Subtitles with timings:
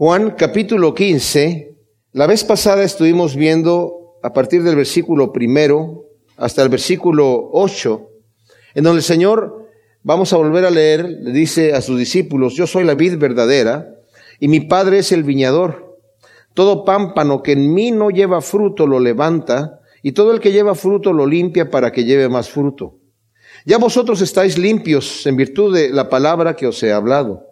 [0.00, 1.76] Juan capítulo 15.
[2.12, 6.04] La vez pasada estuvimos viendo a partir del versículo primero
[6.36, 8.08] hasta el versículo 8,
[8.76, 9.66] en donde el Señor,
[10.04, 13.88] vamos a volver a leer, le dice a sus discípulos, yo soy la vid verdadera
[14.38, 15.98] y mi Padre es el viñador.
[16.54, 20.76] Todo pámpano que en mí no lleva fruto lo levanta y todo el que lleva
[20.76, 23.00] fruto lo limpia para que lleve más fruto.
[23.66, 27.47] Ya vosotros estáis limpios en virtud de la palabra que os he hablado.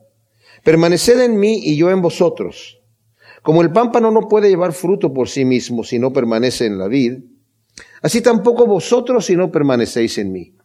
[0.67, 2.81] Permaneced en mí y yo en vosotros.
[3.43, 6.89] Como el pámpano no puede llevar fruto por sí mismo si no permanece en la
[6.89, 7.21] vid,
[8.03, 10.57] así tampoco vosotros si no permanecéis en mí.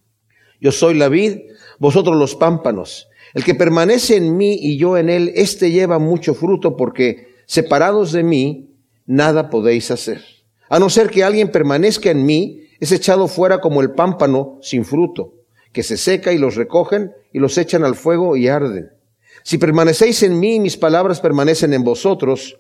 [0.60, 1.42] Yo soy la vid,
[1.78, 3.10] vosotros los pámpanos.
[3.36, 8.12] El que permanece en mí y yo en él, éste lleva mucho fruto porque separados
[8.12, 8.72] de mí,
[9.06, 10.24] nada podéis hacer.
[10.68, 14.84] A no ser que alguien permanezca en mí, es echado fuera como el pámpano sin
[14.84, 15.36] fruto,
[15.72, 19.00] que se seca y los recogen y los echan al fuego y arden.
[19.44, 22.60] Si permanecéis en mí mis palabras permanecen en vosotros,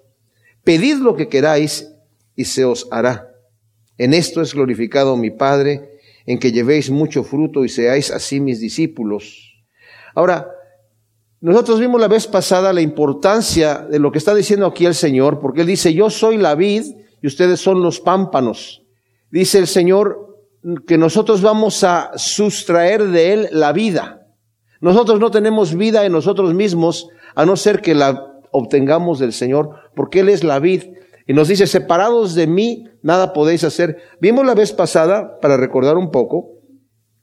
[0.63, 1.91] pedid lo que queráis
[2.35, 3.29] y se os hará.
[3.97, 8.59] En esto es glorificado mi Padre, en que llevéis mucho fruto y seáis así mis
[8.59, 9.63] discípulos.
[10.15, 10.47] Ahora,
[11.39, 15.39] nosotros vimos la vez pasada la importancia de lo que está diciendo aquí el Señor,
[15.39, 16.83] porque Él dice, yo soy la vid
[17.21, 18.83] y ustedes son los pámpanos.
[19.31, 20.37] Dice el Señor
[20.85, 24.20] que nosotros vamos a sustraer de Él la vida.
[24.81, 29.75] Nosotros no tenemos vida en nosotros mismos a no ser que la obtengamos del Señor,
[29.95, 30.83] porque Él es la vid.
[31.27, 33.97] Y nos dice, separados de mí, nada podéis hacer.
[34.19, 36.49] Vimos la vez pasada, para recordar un poco,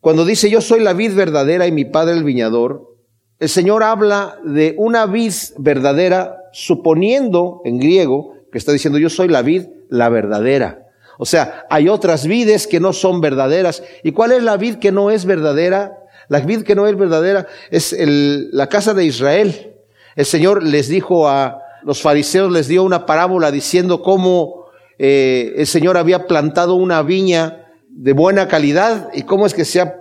[0.01, 2.97] cuando dice, yo soy la vid verdadera y mi Padre el viñador,
[3.41, 9.29] el Señor habla de una vid verdadera, suponiendo en griego que está diciendo, yo soy
[9.29, 10.87] la vid, la verdadera.
[11.19, 13.83] O sea, hay otras vides que no son verdaderas.
[14.05, 15.99] ¿Y cuál es la vid que no es verdadera?
[16.29, 19.75] La vid que no es verdadera es el, la casa de Israel.
[20.15, 24.67] El Señor les dijo a los fariseos, les dio una parábola diciendo cómo
[24.99, 29.93] eh, el Señor había plantado una viña de buena calidad y cómo es que se,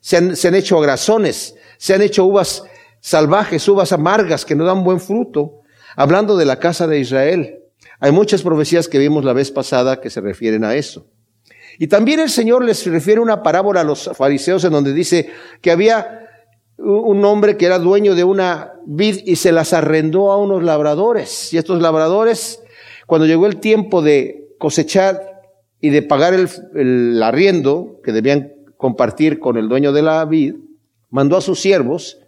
[0.00, 2.64] se, han, se han hecho agrazones, se han hecho uvas
[3.00, 5.60] salvajes, uvas amargas que no dan buen fruto.
[5.96, 7.58] Hablando de la casa de Israel,
[8.00, 11.06] hay muchas profecías que vimos la vez pasada que se refieren a eso.
[11.78, 15.28] Y también el Señor les refiere una parábola a los fariseos en donde dice
[15.60, 16.24] que había
[16.78, 21.52] un hombre que era dueño de una vid y se las arrendó a unos labradores.
[21.52, 22.62] Y estos labradores,
[23.06, 25.42] cuando llegó el tiempo de cosechar
[25.80, 30.56] y de pagar el, arriendo que debían compartir con el dueño de la vid,
[31.10, 32.18] mandó a sus siervos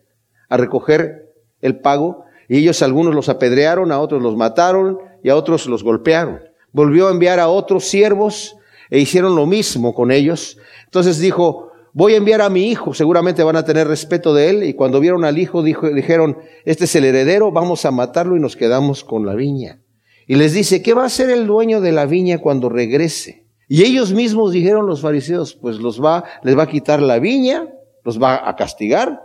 [0.48, 5.36] a recoger el pago y ellos algunos los apedrearon, a otros los mataron y a
[5.36, 6.40] otros los golpearon.
[6.70, 8.56] Volvió a enviar a otros siervos
[8.90, 10.58] e hicieron lo mismo con ellos.
[10.84, 14.62] Entonces dijo, voy a enviar a mi hijo, seguramente van a tener respeto de él.
[14.64, 18.40] Y cuando vieron al hijo, dijo, dijeron, este es el heredero, vamos a matarlo y
[18.40, 19.80] nos quedamos con la viña.
[20.26, 23.46] Y les dice, ¿qué va a hacer el dueño de la viña cuando regrese?
[23.68, 27.68] Y ellos mismos dijeron los fariseos, pues los va, les va a quitar la viña,
[28.04, 29.20] los va a castigar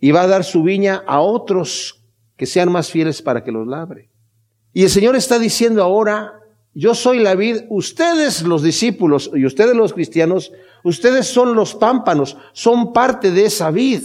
[0.00, 2.04] y va a dar su viña a otros
[2.36, 4.10] que sean más fieles para que los labre.
[4.72, 6.41] Y el Señor está diciendo ahora,
[6.74, 10.52] yo soy la vid, ustedes los discípulos y ustedes los cristianos,
[10.82, 14.02] ustedes son los pámpanos, son parte de esa vid,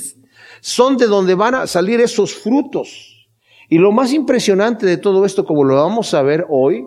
[0.60, 3.28] son de donde van a salir esos frutos.
[3.70, 6.86] Y lo más impresionante de todo esto, como lo vamos a ver hoy,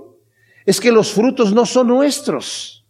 [0.66, 2.84] es que los frutos no son nuestros.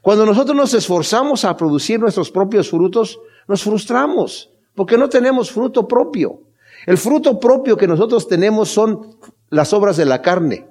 [0.00, 3.18] Cuando nosotros nos esforzamos a producir nuestros propios frutos,
[3.48, 6.42] nos frustramos, porque no tenemos fruto propio.
[6.86, 9.18] El fruto propio que nosotros tenemos son
[9.50, 10.68] las obras de la carne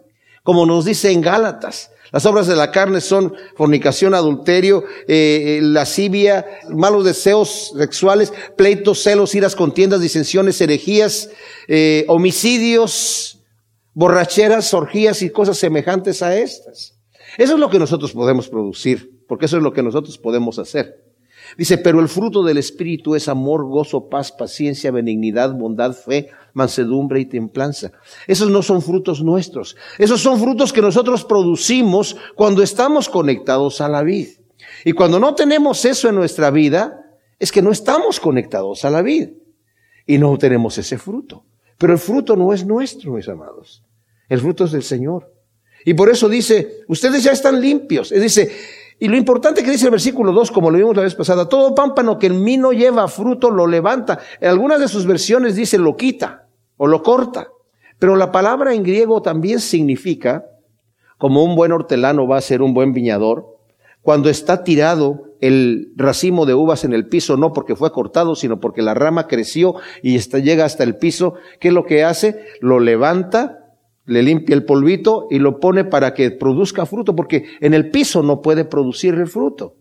[0.48, 1.92] como nos dice en Gálatas.
[2.14, 9.04] Las obras de la carne son fornicación, adulterio, eh, eh, lascivia, malos deseos sexuales, pleitos,
[9.04, 11.32] celos, iras, contiendas, disensiones, herejías,
[11.68, 13.40] eh, homicidios,
[13.94, 16.98] borracheras, orgías y cosas semejantes a estas.
[17.38, 21.04] Eso es lo que nosotros podemos producir, porque eso es lo que nosotros podemos hacer.
[21.58, 27.20] Dice, pero el fruto del Espíritu es amor, gozo, paz, paciencia, benignidad, bondad, fe, mansedumbre
[27.20, 27.92] y templanza.
[28.26, 29.78] Esos no son frutos nuestros.
[30.00, 34.32] Esos son frutos que nosotros producimos cuando estamos conectados a la vida.
[34.84, 37.00] Y cuando no tenemos eso en nuestra vida,
[37.38, 39.30] es que no estamos conectados a la vida.
[40.08, 41.46] Y no tenemos ese fruto.
[41.78, 43.84] Pero el fruto no es nuestro, mis amados.
[44.28, 45.32] El fruto es del Señor.
[45.86, 48.12] Y por eso dice, ustedes ya están limpios.
[48.12, 48.52] Es dice,
[48.98, 51.76] y lo importante que dice el versículo 2, como lo vimos la vez pasada, todo
[51.76, 54.18] pámpano que en mí no lleva fruto lo levanta.
[54.42, 56.47] En algunas de sus versiones dice lo quita
[56.78, 57.50] o lo corta.
[58.00, 60.46] Pero la palabra en griego también significa,
[61.18, 63.58] como un buen hortelano va a ser un buen viñador,
[64.02, 68.60] cuando está tirado el racimo de uvas en el piso, no porque fue cortado, sino
[68.60, 72.46] porque la rama creció y está, llega hasta el piso, ¿qué es lo que hace?
[72.62, 73.66] Lo levanta,
[74.06, 78.24] le limpia el polvito y lo pone para que produzca fruto, porque en el piso
[78.24, 79.76] no puede producir el fruto.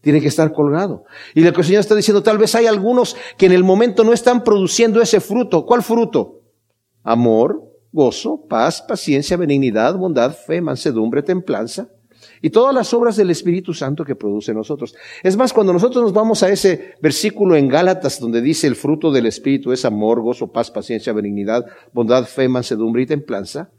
[0.00, 1.04] Tiene que estar colgado.
[1.34, 4.02] Y lo que el Señor está diciendo, tal vez hay algunos que en el momento
[4.02, 5.64] no están produciendo ese fruto.
[5.64, 6.41] ¿Cuál fruto?
[7.02, 7.62] Amor,
[7.92, 11.88] gozo, paz, paciencia, benignidad, bondad, fe, mansedumbre, templanza
[12.40, 14.94] y todas las obras del Espíritu Santo que produce nosotros.
[15.22, 19.10] Es más, cuando nosotros nos vamos a ese versículo en Gálatas donde dice el fruto
[19.12, 23.70] del Espíritu es amor, gozo, paz, paciencia, benignidad, bondad, fe, mansedumbre y templanza,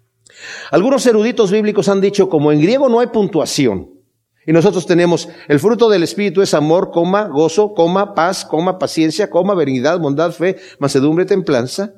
[0.71, 3.89] algunos eruditos bíblicos han dicho como en griego no hay puntuación.
[4.45, 9.29] Y nosotros tenemos el fruto del Espíritu es amor, coma, gozo, coma, paz, coma, paciencia,
[9.29, 11.93] coma, benignidad, bondad, fe, mansedumbre, templanza.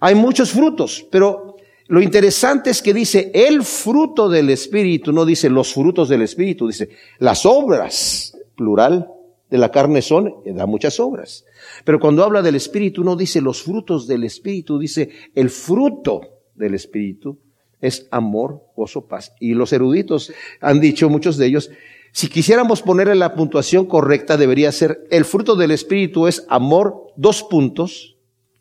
[0.00, 1.56] Hay muchos frutos, pero
[1.88, 6.68] lo interesante es que dice el fruto del Espíritu, no dice los frutos del Espíritu,
[6.68, 9.08] dice las obras, plural,
[9.50, 11.44] de la carne son, da muchas obras.
[11.84, 16.20] Pero cuando habla del Espíritu no dice los frutos del Espíritu, dice el fruto
[16.54, 17.38] del Espíritu
[17.80, 19.32] es amor, gozo, paz.
[19.40, 21.70] Y los eruditos han dicho, muchos de ellos,
[22.12, 27.42] si quisiéramos ponerle la puntuación correcta, debería ser el fruto del Espíritu es amor, dos
[27.44, 28.17] puntos,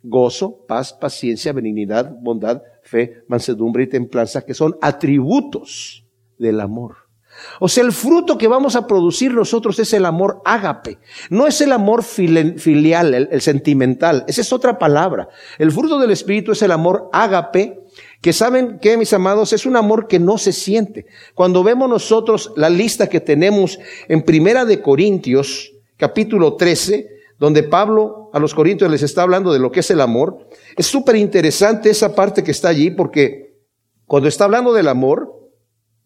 [0.08, 6.06] gozo, paz, paciencia, benignidad, bondad, fe, mansedumbre y templanza, que son atributos
[6.38, 7.08] del amor.
[7.60, 10.98] O sea, el fruto que vamos a producir nosotros es el amor ágape.
[11.30, 14.26] No es el amor filial, el, sentimental.
[14.28, 15.30] Esa es otra palabra.
[15.58, 17.80] El fruto del Espíritu es el amor ágape,
[18.22, 21.06] que saben que, mis amados, es un amor que no se siente.
[21.34, 28.30] Cuando vemos nosotros la lista que tenemos en Primera de Corintios, capítulo 13, donde Pablo
[28.34, 31.90] a los Corintios les está hablando de lo que es el amor, es súper interesante
[31.90, 33.58] esa parte que está allí porque
[34.06, 35.38] cuando está hablando del amor,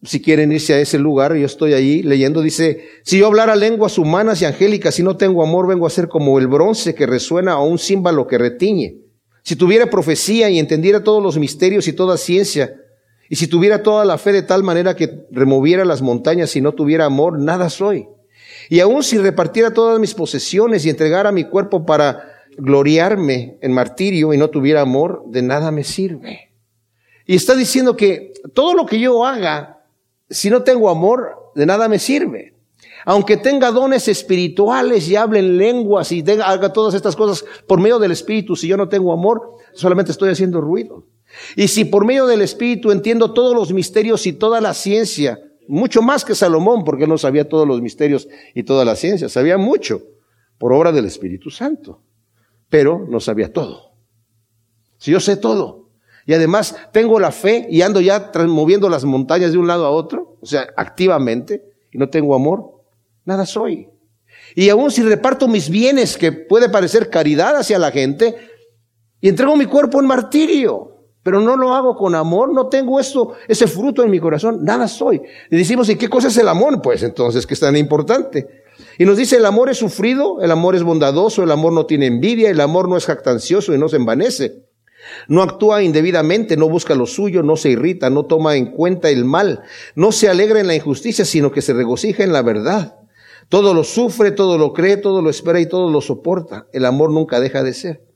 [0.02, 3.98] si quieren irse a ese lugar, yo estoy allí leyendo, dice, si yo hablara lenguas
[3.98, 7.58] humanas y angélicas y no tengo amor, vengo a ser como el bronce que resuena
[7.58, 8.98] o un címbalo que retiñe.
[9.44, 12.74] Si tuviera profecía y entendiera todos los misterios y toda ciencia,
[13.28, 16.72] y si tuviera toda la fe de tal manera que removiera las montañas y no
[16.72, 18.06] tuviera amor, nada soy.
[18.72, 22.24] Y aun si repartiera todas mis posesiones y entregara mi cuerpo para
[22.56, 26.52] gloriarme en martirio y no tuviera amor, de nada me sirve.
[27.26, 29.84] Y está diciendo que todo lo que yo haga,
[30.30, 32.54] si no tengo amor, de nada me sirve.
[33.04, 37.98] Aunque tenga dones espirituales y hable en lenguas y haga todas estas cosas por medio
[37.98, 41.04] del Espíritu, si yo no tengo amor, solamente estoy haciendo ruido.
[41.56, 46.02] Y si por medio del Espíritu entiendo todos los misterios y toda la ciencia, mucho
[46.02, 49.58] más que Salomón, porque él no sabía todos los misterios y toda la ciencia, sabía
[49.58, 50.02] mucho
[50.58, 52.02] por obra del Espíritu Santo
[52.72, 53.92] pero no sabía todo.
[54.96, 55.90] Si yo sé todo,
[56.24, 59.90] y además tengo la fe y ando ya moviendo las montañas de un lado a
[59.90, 61.62] otro, o sea, activamente,
[61.92, 62.82] y no tengo amor,
[63.26, 63.90] nada soy.
[64.54, 68.36] Y aún si reparto mis bienes, que puede parecer caridad hacia la gente,
[69.20, 70.91] y entrego mi cuerpo en martirio,
[71.22, 74.88] pero no lo hago con amor, no tengo esto, ese fruto en mi corazón, nada
[74.88, 75.22] soy.
[75.50, 76.82] Y decimos, ¿y qué cosa es el amor?
[76.82, 78.64] Pues entonces, ¿qué es tan importante?
[78.98, 82.06] Y nos dice, el amor es sufrido, el amor es bondadoso, el amor no tiene
[82.06, 84.64] envidia, el amor no es jactancioso y no se envanece.
[85.28, 89.24] No actúa indebidamente, no busca lo suyo, no se irrita, no toma en cuenta el
[89.24, 89.62] mal,
[89.94, 92.96] no se alegra en la injusticia, sino que se regocija en la verdad.
[93.48, 96.66] Todo lo sufre, todo lo cree, todo lo espera y todo lo soporta.
[96.72, 98.11] El amor nunca deja de ser.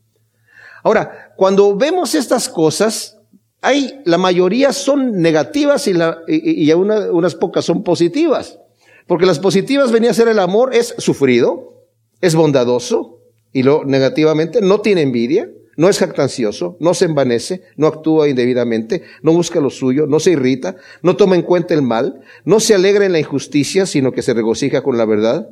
[0.87, 3.19] Ahora, cuando vemos estas cosas,
[3.61, 8.61] hay, la mayoría son negativas y, unas pocas son positivas.
[9.09, 11.89] Porque las positivas venía a ser el amor, es sufrido,
[12.21, 13.19] es bondadoso,
[13.53, 19.03] y lo negativamente no tiene envidia, no es jactancioso, no se envanece, no actúa indebidamente,
[19.23, 22.77] no busca lo suyo, no se irrita, no toma en cuenta el mal, no se
[22.77, 25.49] alegra en la injusticia, sino que se regocija con la verdad.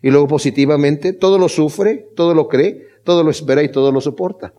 [0.00, 4.00] Y luego positivamente, todo lo sufre, todo lo cree, todo lo espera y todo lo
[4.00, 4.54] soporta.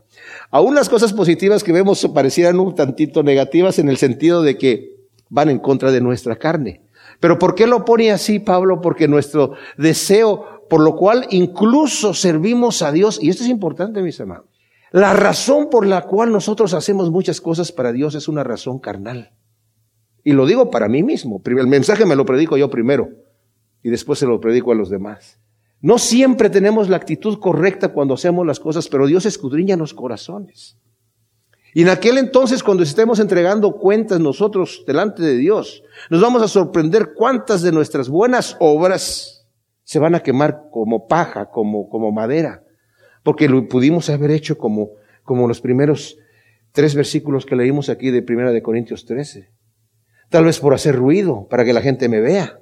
[0.52, 4.98] Aún las cosas positivas que vemos parecieran un tantito negativas en el sentido de que
[5.30, 6.82] van en contra de nuestra carne.
[7.20, 8.82] Pero ¿por qué lo pone así Pablo?
[8.82, 14.20] Porque nuestro deseo, por lo cual incluso servimos a Dios, y esto es importante, mis
[14.20, 14.46] hermanos,
[14.92, 19.32] la razón por la cual nosotros hacemos muchas cosas para Dios es una razón carnal.
[20.24, 21.42] Y lo digo para mí mismo.
[21.46, 23.10] El mensaje me lo predico yo primero
[23.84, 25.40] y después se lo predico a los demás.
[25.82, 30.78] No siempre tenemos la actitud correcta cuando hacemos las cosas, pero Dios escudriña los corazones.
[31.74, 36.48] Y en aquel entonces, cuando estemos entregando cuentas nosotros delante de Dios, nos vamos a
[36.48, 39.46] sorprender cuántas de nuestras buenas obras
[39.84, 42.64] se van a quemar como paja, como, como madera,
[43.24, 44.92] porque lo pudimos haber hecho como,
[45.24, 46.18] como los primeros
[46.72, 49.50] tres versículos que leímos aquí de Primera de Corintios 13.
[50.30, 52.60] Tal vez por hacer ruido, para que la gente me vea.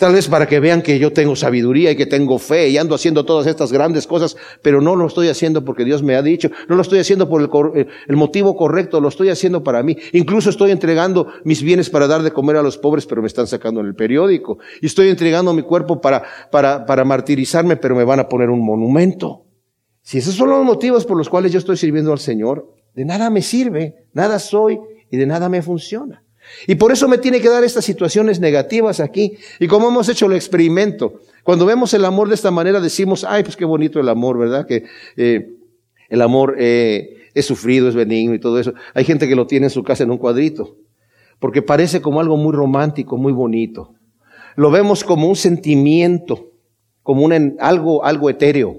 [0.00, 2.94] Tal vez para que vean que yo tengo sabiduría y que tengo fe y ando
[2.94, 6.50] haciendo todas estas grandes cosas, pero no lo estoy haciendo porque Dios me ha dicho,
[6.70, 9.98] no lo estoy haciendo por el, el, motivo correcto, lo estoy haciendo para mí.
[10.14, 13.46] Incluso estoy entregando mis bienes para dar de comer a los pobres, pero me están
[13.46, 14.56] sacando en el periódico.
[14.80, 18.64] Y estoy entregando mi cuerpo para, para, para martirizarme, pero me van a poner un
[18.64, 19.44] monumento.
[20.00, 23.28] Si esos son los motivos por los cuales yo estoy sirviendo al Señor, de nada
[23.28, 24.80] me sirve, nada soy
[25.10, 26.24] y de nada me funciona.
[26.66, 29.36] Y por eso me tiene que dar estas situaciones negativas aquí.
[29.58, 33.42] Y como hemos hecho el experimento, cuando vemos el amor de esta manera decimos, ay,
[33.42, 34.66] pues qué bonito el amor, ¿verdad?
[34.66, 34.84] Que
[35.16, 35.50] eh,
[36.08, 38.74] el amor eh, es sufrido, es benigno y todo eso.
[38.94, 40.76] Hay gente que lo tiene en su casa en un cuadrito,
[41.38, 43.94] porque parece como algo muy romántico, muy bonito.
[44.56, 46.50] Lo vemos como un sentimiento,
[47.02, 48.76] como un, algo, algo etéreo,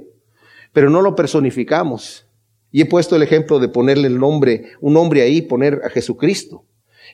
[0.74, 2.28] pero no lo personificamos.
[2.72, 6.64] Y he puesto el ejemplo de ponerle el nombre, un nombre ahí, poner a Jesucristo.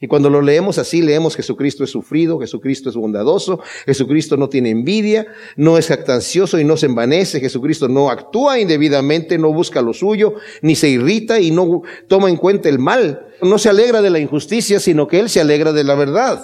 [0.01, 4.69] Y cuando lo leemos así, leemos Jesucristo es sufrido, Jesucristo es bondadoso, Jesucristo no tiene
[4.69, 9.93] envidia, no es jactancioso y no se envanece, Jesucristo no actúa indebidamente, no busca lo
[9.93, 13.27] suyo, ni se irrita y no toma en cuenta el mal.
[13.41, 16.43] No se alegra de la injusticia, sino que Él se alegra de la verdad.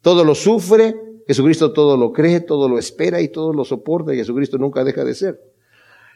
[0.00, 0.94] Todo lo sufre,
[1.26, 5.04] Jesucristo todo lo cree, todo lo espera y todo lo soporta y Jesucristo nunca deja
[5.04, 5.40] de ser.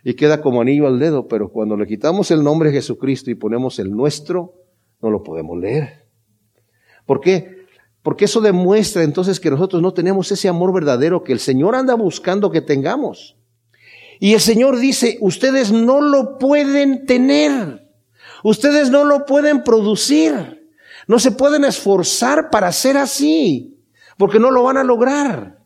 [0.04, 3.78] Y queda como anillo al dedo, pero cuando le quitamos el nombre Jesucristo y ponemos
[3.78, 4.54] el nuestro,
[5.00, 5.97] no lo podemos leer.
[7.08, 7.64] ¿Por qué?
[8.02, 11.94] Porque eso demuestra entonces que nosotros no tenemos ese amor verdadero que el Señor anda
[11.94, 13.34] buscando que tengamos.
[14.20, 17.88] Y el Señor dice, ustedes no lo pueden tener,
[18.44, 20.68] ustedes no lo pueden producir,
[21.06, 23.80] no se pueden esforzar para ser así,
[24.18, 25.56] porque no lo van a lograr.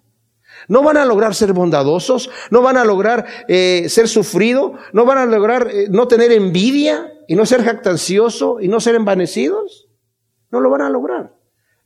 [0.68, 5.18] No van a lograr ser bondadosos, no van a lograr eh, ser sufrido, no van
[5.18, 9.88] a lograr eh, no tener envidia y no ser jactancioso y no ser envanecidos.
[10.52, 11.34] No lo van a lograr.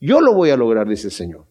[0.01, 1.47] Yo lo voy a lograr, dice el Señor.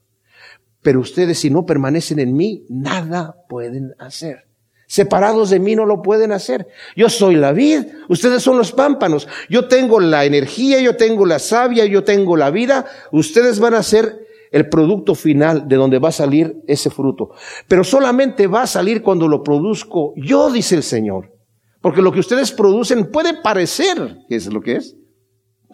[0.81, 4.45] Pero ustedes si no permanecen en mí, nada pueden hacer.
[4.86, 6.67] Separados de mí no lo pueden hacer.
[6.95, 9.27] Yo soy la vid, ustedes son los pámpanos.
[9.50, 12.86] Yo tengo la energía, yo tengo la savia, yo tengo la vida.
[13.12, 17.31] Ustedes van a ser el producto final de donde va a salir ese fruto.
[17.67, 21.31] Pero solamente va a salir cuando lo produzco yo, dice el Señor.
[21.81, 24.95] Porque lo que ustedes producen puede parecer que es lo que es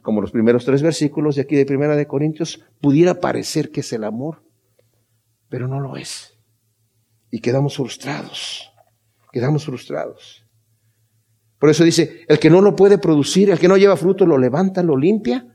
[0.02, 3.94] como los primeros tres versículos de aquí de Primera de Corintios, pudiera parecer que es
[3.94, 4.44] el amor,
[5.50, 6.38] pero no lo es.
[7.30, 8.72] Y quedamos frustrados,
[9.32, 10.46] quedamos frustrados.
[11.60, 14.38] Por eso dice, el que no lo puede producir, el que no lleva fruto, lo
[14.38, 15.48] levanta, lo limpia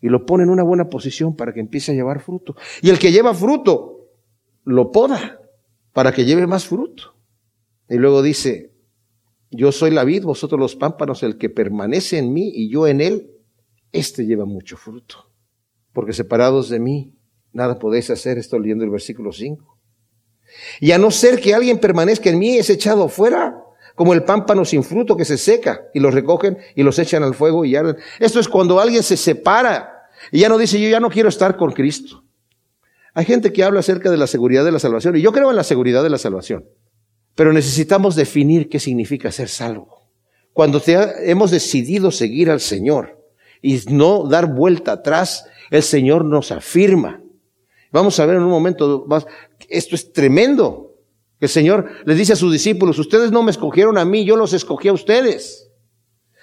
[0.00, 2.54] y lo pone en una buena posición para que empiece a llevar fruto.
[2.80, 4.06] Y el que lleva fruto,
[4.64, 5.40] lo poda
[5.92, 7.16] para que lleve más fruto.
[7.88, 8.72] Y luego dice,
[9.50, 13.00] yo soy la vid, vosotros los pámpanos, el que permanece en mí y yo en
[13.00, 13.30] él,
[13.92, 15.30] este lleva mucho fruto.
[15.92, 17.14] Porque separados de mí,
[17.52, 18.38] nada podéis hacer.
[18.38, 19.78] Estoy leyendo el versículo 5.
[20.80, 23.62] Y a no ser que alguien permanezca en mí, es echado fuera,
[23.94, 27.34] como el pámpano sin fruto que se seca, y los recogen y los echan al
[27.34, 27.96] fuego y arden.
[28.18, 29.98] Esto es cuando alguien se separa
[30.30, 32.24] y ya no dice, yo ya no quiero estar con Cristo.
[33.14, 35.56] Hay gente que habla acerca de la seguridad de la salvación, y yo creo en
[35.56, 36.66] la seguridad de la salvación,
[37.34, 40.12] pero necesitamos definir qué significa ser salvo.
[40.52, 43.17] Cuando hemos decidido seguir al Señor,
[43.62, 47.20] y no dar vuelta atrás, el Señor nos afirma.
[47.90, 49.26] Vamos a ver en un momento más,
[49.68, 50.94] esto es tremendo.
[51.40, 54.52] El Señor les dice a sus discípulos, ustedes no me escogieron a mí, yo los
[54.52, 55.70] escogí a ustedes.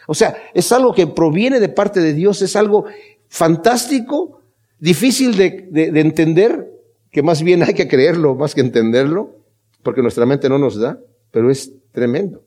[0.08, 2.86] O sea, es algo que proviene de parte de Dios, es algo
[3.28, 4.42] fantástico,
[4.80, 6.72] difícil de, de entender,
[7.12, 9.36] que más bien hay que creerlo más que entenderlo,
[9.84, 11.00] porque nuestra mente no nos da,
[11.32, 12.44] pero es tremendo.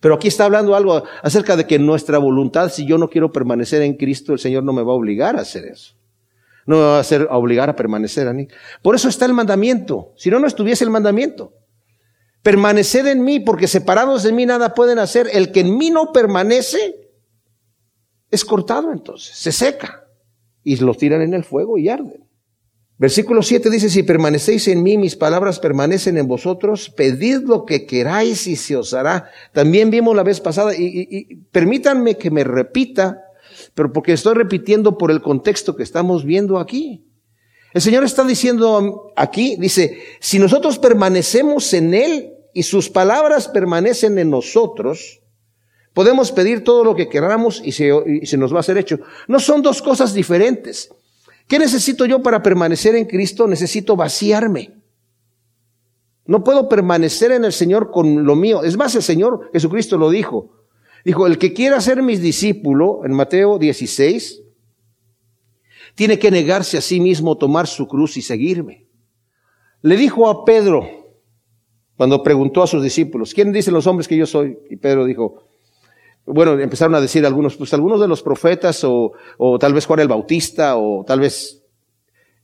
[0.00, 3.82] Pero aquí está hablando algo acerca de que nuestra voluntad, si yo no quiero permanecer
[3.82, 5.94] en Cristo, el Señor no me va a obligar a hacer eso.
[6.66, 8.48] No me va a hacer a obligar a permanecer en mí.
[8.82, 10.12] Por eso está el mandamiento.
[10.16, 11.52] Si no, no estuviese el mandamiento.
[12.42, 15.28] Permaneced en mí, porque separados de mí nada pueden hacer.
[15.32, 17.10] El que en mí no permanece
[18.30, 20.04] es cortado entonces, se seca.
[20.62, 22.29] Y lo tiran en el fuego y arden.
[23.00, 27.86] Versículo 7 dice, si permanecéis en mí, mis palabras permanecen en vosotros, pedid lo que
[27.86, 29.30] queráis y se os hará.
[29.54, 33.22] También vimos la vez pasada, y, permítanme que me repita,
[33.74, 37.06] pero porque estoy repitiendo por el contexto que estamos viendo aquí.
[37.72, 44.18] El Señor está diciendo aquí, dice, si nosotros permanecemos en Él y sus palabras permanecen
[44.18, 45.22] en nosotros,
[45.94, 49.00] podemos pedir todo lo que queramos y se, y se nos va a ser hecho.
[49.26, 50.90] No son dos cosas diferentes.
[51.50, 53.48] ¿Qué necesito yo para permanecer en Cristo?
[53.48, 54.72] Necesito vaciarme.
[56.24, 58.62] No puedo permanecer en el Señor con lo mío.
[58.62, 60.52] Es más, el Señor Jesucristo lo dijo.
[61.04, 64.44] Dijo, el que quiera ser mi discípulo, en Mateo 16,
[65.96, 68.86] tiene que negarse a sí mismo, tomar su cruz y seguirme.
[69.82, 70.88] le dijo a Pedro,
[71.96, 74.56] cuando preguntó a sus discípulos, ¿quién dicen los hombres que yo soy?
[74.70, 75.49] Y Pedro dijo,
[76.26, 80.00] bueno, empezaron a decir algunos, pues algunos de los profetas, o, o tal vez Juan
[80.00, 81.62] el Bautista, o tal vez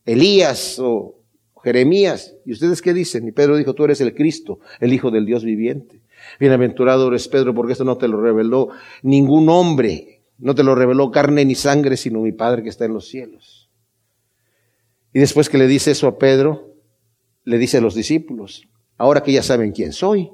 [0.04, 1.23] Elías, o
[1.62, 2.37] Jeremías.
[2.45, 3.26] ¿Y ustedes qué dicen?
[3.26, 6.02] Y Pedro dijo, tú eres el Cristo, el Hijo del Dios viviente.
[6.38, 8.68] Bienaventurado eres Pedro, porque esto no te lo reveló
[9.02, 12.95] ningún hombre, no te lo reveló carne ni sangre, sino mi Padre que está en
[12.95, 13.71] los cielos.
[15.12, 16.75] Y después que le dice eso a Pedro,
[17.45, 20.30] le dice a los discípulos, ahora que ya saben quién soy,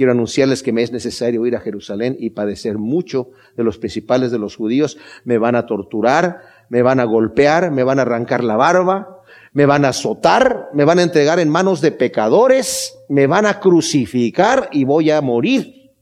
[0.00, 4.30] quiero anunciarles que me es necesario ir a Jerusalén y padecer mucho de los principales
[4.30, 4.96] de los judíos.
[5.24, 6.40] Me van a torturar,
[6.70, 10.86] me van a golpear, me van a arrancar la barba, me van a azotar, me
[10.86, 15.92] van a entregar en manos de pecadores, me van a crucificar y voy a morir.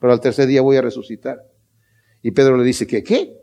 [0.00, 1.36] Pero al tercer día voy a resucitar.
[2.22, 3.36] Y Pedro le dice que, ¿qué?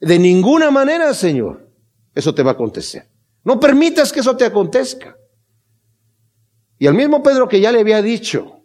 [0.00, 1.70] De ninguna manera, Señor,
[2.12, 3.08] eso te va a acontecer.
[3.44, 5.16] No permitas que eso te acontezca.
[6.76, 8.61] Y al mismo Pedro que ya le había dicho,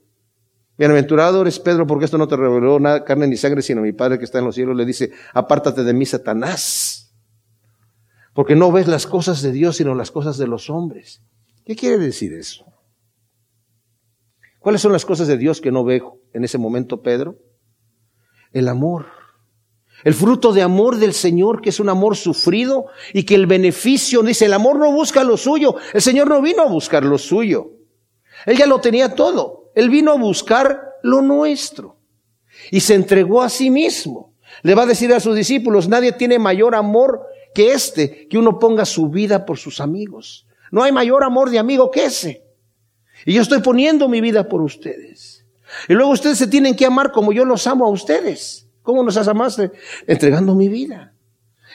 [0.78, 4.20] Bienaventurado eres Pedro, porque esto no te reveló nada, carne ni sangre, sino mi Padre
[4.20, 7.12] que está en los cielos, le dice, apártate de mí, Satanás,
[8.34, 11.24] porque no ves las cosas de Dios, sino las cosas de los hombres.
[11.66, 12.66] ¿Qué quiere decir eso?
[14.60, 16.04] ¿Cuáles son las cosas de Dios que no ve
[16.34, 17.40] en ese momento Pedro?
[18.52, 19.08] El amor.
[20.04, 24.22] El fruto de amor del Señor, que es un amor sufrido y que el beneficio,
[24.22, 25.76] dice, el amor no busca lo suyo.
[25.94, 27.72] El Señor no vino a buscar lo suyo.
[28.46, 29.67] Él ya lo tenía todo.
[29.78, 32.00] Él vino a buscar lo nuestro.
[32.72, 34.34] Y se entregó a sí mismo.
[34.64, 38.58] Le va a decir a sus discípulos, nadie tiene mayor amor que este, que uno
[38.58, 40.48] ponga su vida por sus amigos.
[40.72, 42.44] No hay mayor amor de amigo que ese.
[43.24, 45.46] Y yo estoy poniendo mi vida por ustedes.
[45.88, 48.68] Y luego ustedes se tienen que amar como yo los amo a ustedes.
[48.82, 49.72] ¿Cómo nos amaste?
[50.08, 51.14] Entregando mi vida.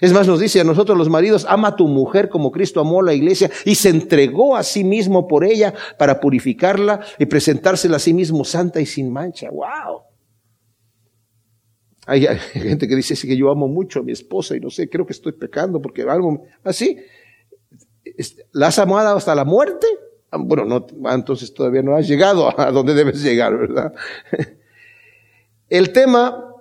[0.03, 3.03] Es más, nos dice a nosotros los maridos, ama a tu mujer como Cristo amó
[3.03, 7.99] a la iglesia y se entregó a sí mismo por ella para purificarla y presentársela
[7.99, 9.49] a sí mismo santa y sin mancha.
[9.51, 10.03] ¡Wow!
[12.07, 15.07] Hay, gente que dice que yo amo mucho a mi esposa y no sé, creo
[15.07, 16.99] que estoy pecando porque algo así.
[18.51, 19.87] ¿La has amado hasta la muerte?
[20.33, 23.95] Ah, bueno, no, ah, entonces todavía no has llegado a donde debes llegar, ¿verdad?
[25.69, 26.52] El tema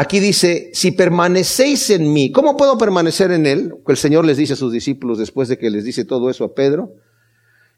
[0.00, 3.74] Aquí dice, si permanecéis en mí, ¿cómo puedo permanecer en él?
[3.84, 6.54] El Señor les dice a sus discípulos después de que les dice todo eso a
[6.54, 6.92] Pedro.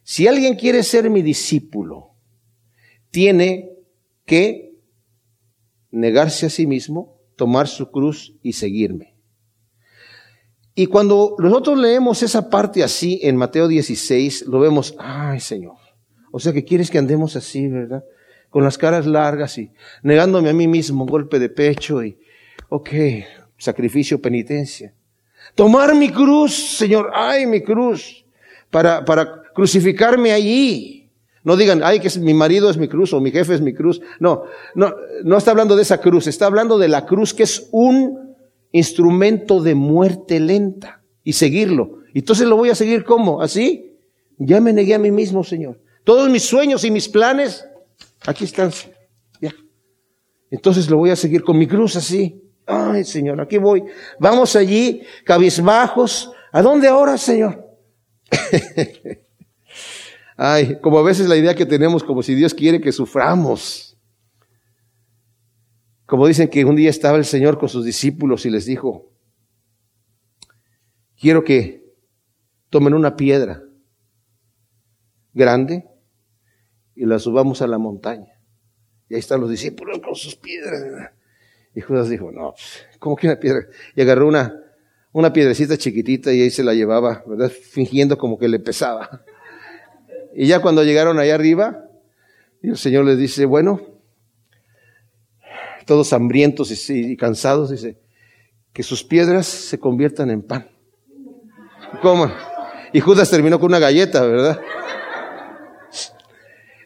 [0.02, 2.10] Si alguien quiere ser mi discípulo,
[3.10, 3.70] tiene
[4.26, 4.74] que
[5.90, 9.16] negarse a sí mismo, tomar su cruz y seguirme.
[10.74, 15.78] Y cuando nosotros leemos esa parte así en Mateo 16, lo vemos, ay Señor,
[16.32, 18.04] o sea que quieres que andemos así, ¿verdad?
[18.50, 19.70] Con las caras largas y
[20.02, 22.18] negándome a mí mismo un golpe de pecho y,
[22.68, 22.90] ok,
[23.56, 24.92] sacrificio, penitencia.
[25.54, 28.24] Tomar mi cruz, Señor, ay, mi cruz,
[28.70, 31.08] para, para crucificarme allí.
[31.42, 34.00] No digan, ay, que mi marido es mi cruz o mi jefe es mi cruz.
[34.18, 34.42] No,
[34.74, 38.36] no, no está hablando de esa cruz, está hablando de la cruz que es un
[38.72, 42.00] instrumento de muerte lenta y seguirlo.
[42.12, 43.96] Entonces lo voy a seguir como, así.
[44.38, 45.80] Ya me negué a mí mismo, Señor.
[46.04, 47.66] Todos mis sueños y mis planes
[48.26, 48.70] Aquí están.
[49.40, 49.54] Ya.
[50.50, 52.42] Entonces lo voy a seguir con mi cruz así.
[52.66, 53.82] Ay, Señor, aquí voy.
[54.18, 56.32] Vamos allí, cabizbajos.
[56.52, 57.66] ¿A dónde ahora, Señor?
[60.36, 63.98] Ay, como a veces la idea que tenemos, como si Dios quiere que suframos.
[66.06, 69.12] Como dicen que un día estaba el Señor con sus discípulos y les dijo,
[71.18, 71.84] quiero que
[72.68, 73.62] tomen una piedra
[75.34, 75.89] grande
[77.00, 78.38] y la subamos a la montaña.
[79.08, 80.82] Y ahí están los discípulos con sus piedras.
[81.74, 83.62] Y Judas dijo, no, pues, ¿cómo que una piedra?
[83.96, 84.54] Y agarró una,
[85.10, 87.50] una piedrecita chiquitita y ahí se la llevaba, ¿verdad?
[87.50, 89.24] Fingiendo como que le pesaba.
[90.34, 91.86] Y ya cuando llegaron allá arriba,
[92.62, 93.80] el Señor les dice, bueno,
[95.86, 97.98] todos hambrientos y, cansados, dice,
[98.74, 100.68] que sus piedras se conviertan en pan.
[102.02, 102.30] ¿Cómo?
[102.92, 104.60] Y Judas terminó con una galleta, ¿verdad?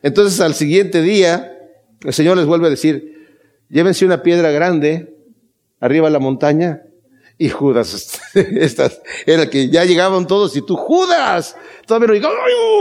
[0.04, 1.58] Entonces al siguiente día,
[2.02, 3.32] el Señor les vuelve a decir,
[3.70, 5.16] llévense una piedra grande
[5.80, 6.82] arriba a la montaña.
[7.38, 12.34] Y Judas, estas, era que ya llegaban todos y tú, Judas, todavía no llegaba,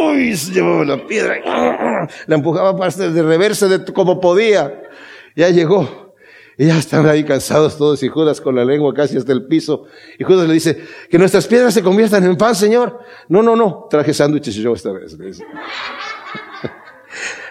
[0.06, 4.84] uy, se llevaba la piedra, la empujaba para de reversa de como podía.
[5.34, 6.04] Ya llegó.
[6.58, 9.86] Y ya están ahí cansados todos y Judas con la lengua casi hasta el piso.
[10.20, 13.00] Y Judas le dice, que nuestras piedras se conviertan en pan, Señor.
[13.30, 15.18] No, no, no, traje sándwiches yo esta vez.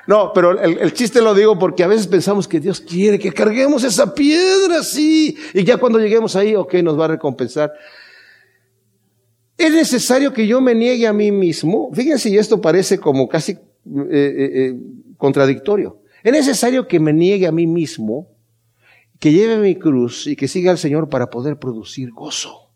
[0.06, 3.84] No, pero el, chiste lo digo porque a veces pensamos que Dios quiere que carguemos
[3.84, 5.36] esa piedra así.
[5.54, 7.72] Y ya cuando lleguemos ahí, ok, nos va a recompensar.
[9.56, 11.90] Es necesario que yo me niegue a mí mismo.
[11.92, 14.76] Fíjense, y esto parece como casi eh, eh, eh,
[15.16, 16.00] contradictorio.
[16.24, 18.28] Es necesario que me niegue a mí mismo,
[19.20, 22.72] que lleve mi cruz y que siga al Señor para poder producir gozo,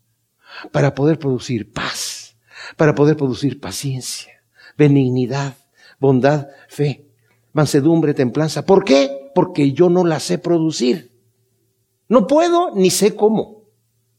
[0.71, 2.37] para poder producir paz,
[2.77, 4.31] para poder producir paciencia,
[4.77, 5.57] benignidad,
[5.99, 7.06] bondad, fe,
[7.57, 8.65] mansedumbre, templanza.
[8.65, 9.31] ¿Por qué?
[9.33, 11.11] Porque yo no la sé producir.
[12.07, 13.63] No puedo ni sé cómo.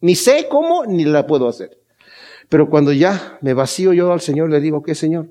[0.01, 1.81] Ni sé cómo ni la puedo hacer.
[2.49, 5.29] Pero cuando ya me vacío yo al Señor, le digo, ¿qué Señor?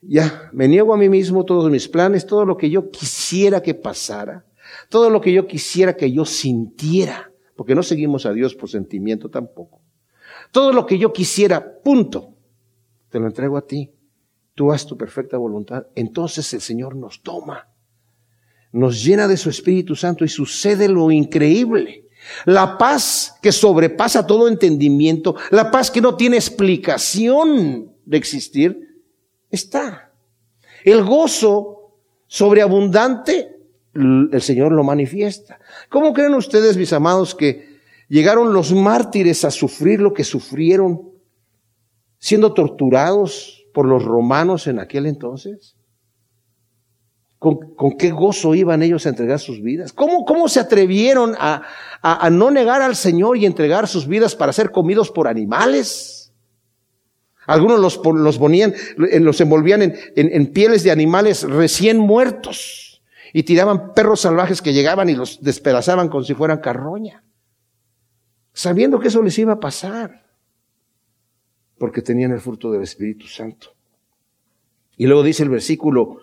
[0.00, 3.74] Ya, me niego a mí mismo todos mis planes, todo lo que yo quisiera que
[3.74, 4.46] pasara,
[4.88, 9.28] todo lo que yo quisiera que yo sintiera, porque no seguimos a Dios por sentimiento
[9.28, 9.82] tampoco.
[10.50, 12.30] Todo lo que yo quisiera, punto,
[13.10, 13.93] te lo entrego a ti.
[14.54, 15.86] Tú haz tu perfecta voluntad.
[15.94, 17.68] Entonces el Señor nos toma,
[18.72, 22.08] nos llena de su Espíritu Santo y sucede lo increíble.
[22.46, 29.02] La paz que sobrepasa todo entendimiento, la paz que no tiene explicación de existir,
[29.50, 30.12] está.
[30.84, 33.56] El gozo sobreabundante,
[33.94, 35.58] el Señor lo manifiesta.
[35.88, 41.10] ¿Cómo creen ustedes, mis amados, que llegaron los mártires a sufrir lo que sufrieron
[42.18, 45.76] siendo torturados por los romanos en aquel entonces?
[47.38, 47.58] ¿Con,
[47.98, 49.92] qué gozo iban ellos a entregar sus vidas?
[49.92, 51.60] ¿Cómo, cómo se atrevieron a,
[52.30, 56.32] no negar al Señor y entregar sus vidas para ser comidos por animales?
[57.46, 63.02] Algunos los, los ponían, los envolvían en, en, pieles de animales recién muertos
[63.34, 67.24] y tiraban perros salvajes que llegaban y los despedazaban como si fueran carroña,
[68.54, 70.23] sabiendo que eso les iba a pasar,
[71.84, 73.76] porque tenían el fruto del Espíritu Santo.
[74.96, 76.20] Y luego dice el versículo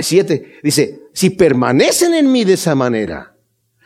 [0.00, 3.36] 7, ah, dice, si permanecen en mí de esa manera,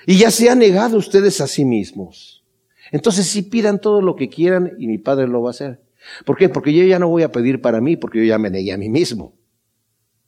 [0.07, 2.45] y ya se han negado ustedes a sí mismos,
[2.93, 5.83] entonces sí pidan todo lo que quieran y mi Padre lo va a hacer.
[6.25, 6.49] ¿Por qué?
[6.49, 8.79] Porque yo ya no voy a pedir para mí, porque yo ya me negué a
[8.79, 9.35] mí mismo.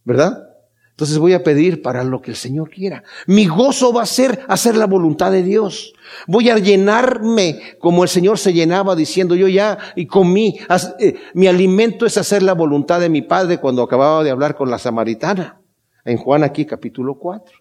[0.03, 0.54] ¿Verdad?
[0.95, 3.03] Entonces voy a pedir para lo que el Señor quiera.
[3.27, 5.93] Mi gozo va a ser hacer la voluntad de Dios.
[6.29, 10.57] Voy a llenarme como el Señor se llenaba diciendo yo ya y comí.
[11.01, 14.71] Eh, mi alimento es hacer la voluntad de mi Padre cuando acababa de hablar con
[14.71, 15.61] la samaritana.
[16.05, 17.59] En Juan aquí capítulo 4.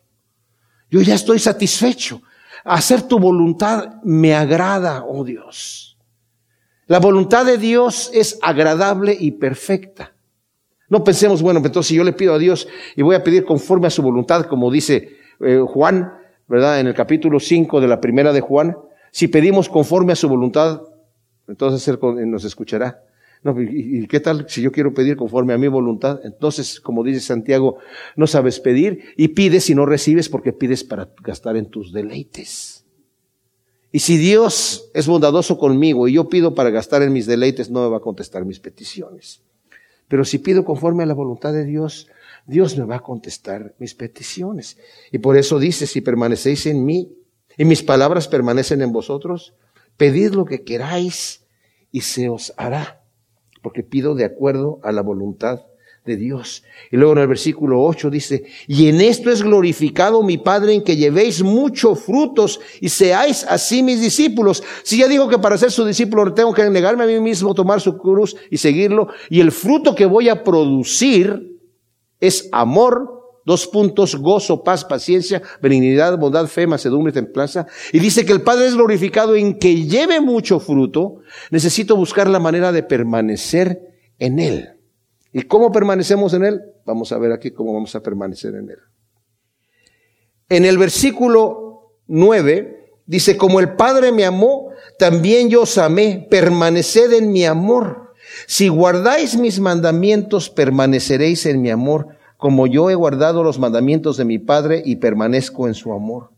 [0.91, 2.21] Yo ya estoy satisfecho.
[2.63, 5.97] Hacer tu voluntad me agrada, oh Dios.
[6.85, 10.12] La voluntad de Dios es agradable y perfecta.
[10.93, 13.87] No pensemos, bueno, entonces si yo le pido a Dios y voy a pedir conforme
[13.87, 16.13] a su voluntad, como dice eh, Juan,
[16.47, 16.79] ¿verdad?
[16.79, 18.77] En el capítulo 5 de la primera de Juan,
[19.09, 20.83] si pedimos conforme a su voluntad,
[21.47, 21.97] entonces Él
[22.29, 23.01] nos escuchará.
[23.41, 26.19] No, ¿y, qué tal si yo quiero pedir conforme a mi voluntad?
[26.23, 27.79] Entonces, como dice Santiago,
[28.15, 32.85] no sabes pedir y pides y no recibes porque pides para gastar en tus deleites.
[33.91, 37.81] Y si Dios es bondadoso conmigo y yo pido para gastar en mis deleites, no
[37.81, 39.41] me va a contestar mis peticiones.
[40.13, 42.07] Pero si pido conforme a la voluntad de Dios,
[42.45, 44.77] Dios me va a contestar mis peticiones.
[45.11, 47.17] Y por eso dice, si permanecéis en mí
[47.57, 49.55] y mis palabras permanecen en vosotros,
[49.97, 51.47] pedid lo que queráis
[51.91, 53.01] y se os hará,
[53.63, 55.63] porque pido de acuerdo a la voluntad
[56.05, 56.63] de Dios.
[56.91, 60.83] Y luego en el versículo 8 dice, y en esto es glorificado mi Padre en
[60.83, 64.63] que llevéis muchos frutos y seáis así mis discípulos.
[64.83, 67.79] Si ya digo que para ser su discípulo tengo que negarme a mí mismo, tomar
[67.79, 71.57] su cruz y seguirlo, y el fruto que voy a producir
[72.19, 77.65] es amor, dos puntos, gozo, paz, paciencia, benignidad, bondad, fe, macedumbre, templanza.
[77.93, 81.17] Y dice que el Padre es glorificado en que lleve mucho fruto.
[81.51, 83.81] Necesito buscar la manera de permanecer
[84.19, 84.69] en Él.
[85.33, 86.61] ¿Y cómo permanecemos en Él?
[86.85, 88.77] Vamos a ver aquí cómo vamos a permanecer en Él.
[90.47, 94.69] En el versículo 9 dice, como el Padre me amó,
[94.99, 98.13] también yo os amé, permaneced en mi amor.
[98.45, 104.25] Si guardáis mis mandamientos, permaneceréis en mi amor, como yo he guardado los mandamientos de
[104.25, 106.29] mi Padre y permanezco en su amor.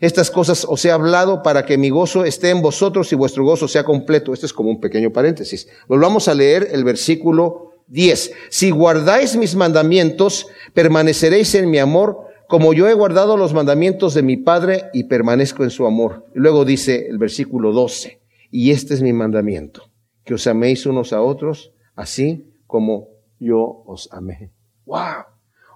[0.00, 3.68] Estas cosas os he hablado para que mi gozo esté en vosotros y vuestro gozo
[3.68, 4.34] sea completo.
[4.34, 5.68] Este es como un pequeño paréntesis.
[5.86, 8.32] Volvamos a leer el versículo 10.
[8.48, 14.22] Si guardáis mis mandamientos, permaneceréis en mi amor, como yo he guardado los mandamientos de
[14.22, 16.26] mi Padre y permanezco en su amor.
[16.34, 19.90] Luego dice el versículo 12, y este es mi mandamiento,
[20.24, 24.50] que os améis unos a otros, así como yo os amé.
[24.84, 25.24] ¡Wow!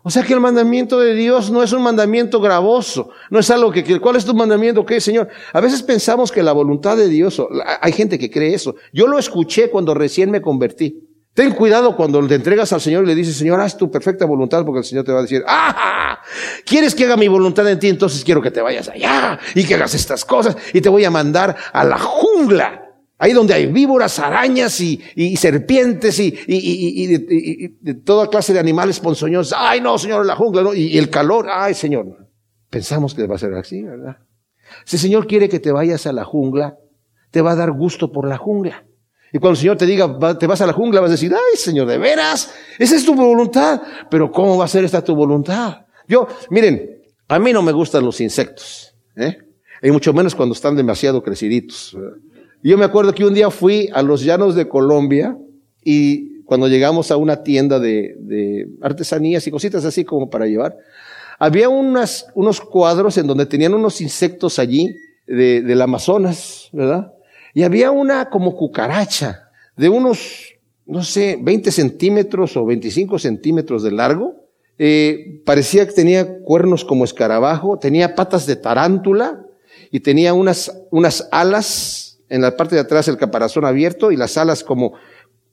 [0.02, 3.72] O sea que el mandamiento de Dios no es un mandamiento gravoso, no es algo
[3.72, 4.86] que, ¿cuál es tu mandamiento?
[4.86, 5.26] ¿Qué, Señor?
[5.52, 7.42] A veces pensamos que la voluntad de Dios,
[7.80, 8.76] hay gente que cree eso.
[8.92, 11.05] Yo lo escuché cuando recién me convertí.
[11.36, 14.64] Ten cuidado cuando te entregas al Señor y le dices, Señor, haz tu perfecta voluntad,
[14.64, 16.18] porque el Señor te va a decir, ah,
[16.64, 17.90] ¿quieres que haga mi voluntad en ti?
[17.90, 21.10] Entonces quiero que te vayas allá y que hagas estas cosas y te voy a
[21.10, 22.90] mandar a la jungla.
[23.18, 29.54] Ahí donde hay víboras, arañas y, serpientes y, y, de toda clase de animales ponzoñosos.
[29.58, 30.72] Ay, no, Señor, la jungla, no.
[30.72, 31.48] y el calor.
[31.50, 32.30] Ay, Señor.
[32.70, 34.16] Pensamos que va a ser así, ¿verdad?
[34.86, 36.78] Si el Señor quiere que te vayas a la jungla,
[37.30, 38.86] te va a dar gusto por la jungla.
[39.36, 41.58] Y cuando el Señor te diga, te vas a la jungla, vas a decir, ay,
[41.58, 43.82] Señor, de veras, esa es tu voluntad.
[44.10, 45.84] Pero ¿cómo va a ser esta tu voluntad?
[46.08, 49.36] Yo, miren, a mí no me gustan los insectos, ¿eh?
[49.82, 51.94] Y mucho menos cuando están demasiado creciditos.
[52.62, 55.36] Yo me acuerdo que un día fui a los llanos de Colombia
[55.84, 60.78] y cuando llegamos a una tienda de, de artesanías y cositas así como para llevar,
[61.38, 64.96] había unas, unos cuadros en donde tenían unos insectos allí
[65.26, 67.12] de, del Amazonas, ¿verdad?
[67.56, 73.92] Y había una como cucaracha de unos, no sé, 20 centímetros o 25 centímetros de
[73.92, 74.34] largo.
[74.76, 79.46] Eh, parecía que tenía cuernos como escarabajo, tenía patas de tarántula
[79.90, 84.36] y tenía unas, unas alas en la parte de atrás el caparazón abierto y las
[84.36, 84.92] alas como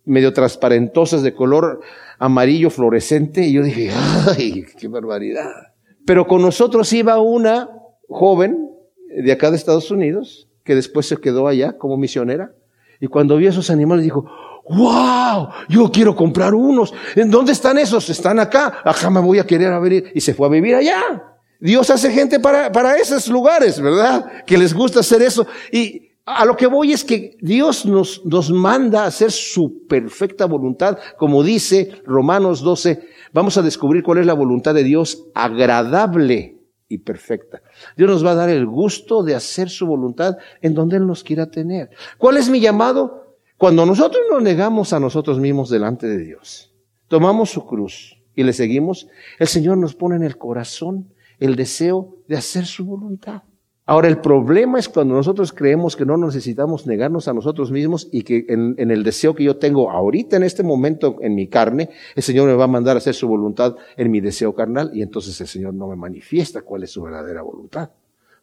[0.03, 1.79] medio transparentosas de color
[2.19, 3.45] amarillo fluorescente.
[3.45, 3.91] Y yo dije,
[4.27, 5.71] ¡ay, qué barbaridad!
[6.05, 7.69] Pero con nosotros iba una
[8.09, 8.71] joven
[9.07, 12.53] de acá de Estados Unidos, que después se quedó allá como misionera,
[12.99, 14.25] y cuando vio esos animales dijo,
[14.69, 16.93] wow, yo quiero comprar unos.
[17.15, 18.09] ¿En dónde están esos?
[18.09, 18.79] Están acá.
[18.83, 20.11] Acá me voy a querer a ver.
[20.15, 21.21] Y se fue a vivir allá.
[21.59, 24.45] Dios hace gente para, para esos lugares, ¿verdad?
[24.45, 25.45] Que les gusta hacer eso.
[25.71, 30.45] Y a lo que voy es que Dios nos, nos manda a hacer su perfecta
[30.45, 36.57] voluntad, como dice Romanos 12, vamos a descubrir cuál es la voluntad de Dios agradable
[36.87, 37.61] y perfecta.
[37.97, 41.23] Dios nos va a dar el gusto de hacer su voluntad en donde Él nos
[41.23, 41.89] quiera tener.
[42.17, 43.37] ¿Cuál es mi llamado?
[43.57, 46.73] Cuando nosotros nos negamos a nosotros mismos delante de Dios,
[47.07, 49.07] tomamos su cruz y le seguimos,
[49.39, 53.43] el Señor nos pone en el corazón el deseo de hacer su voluntad.
[53.85, 58.23] Ahora, el problema es cuando nosotros creemos que no necesitamos negarnos a nosotros mismos y
[58.23, 62.23] que en, el deseo que yo tengo ahorita, en este momento, en mi carne, el
[62.23, 65.39] Señor me va a mandar a hacer su voluntad en mi deseo carnal y entonces
[65.41, 67.89] el Señor no me manifiesta cuál es su verdadera voluntad.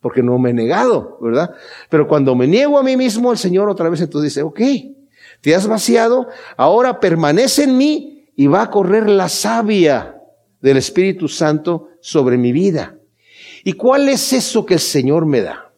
[0.02, 1.54] Porque no me he negado, ¿verdad?
[1.88, 4.60] Pero cuando me niego a mí mismo, el Señor otra vez entonces dice, ok,
[5.40, 10.20] te has vaciado, ahora permanece en mí y va a correr la savia
[10.60, 12.99] del Espíritu Santo sobre mi vida.
[13.64, 15.72] ¿Y cuál es eso que el Señor me da?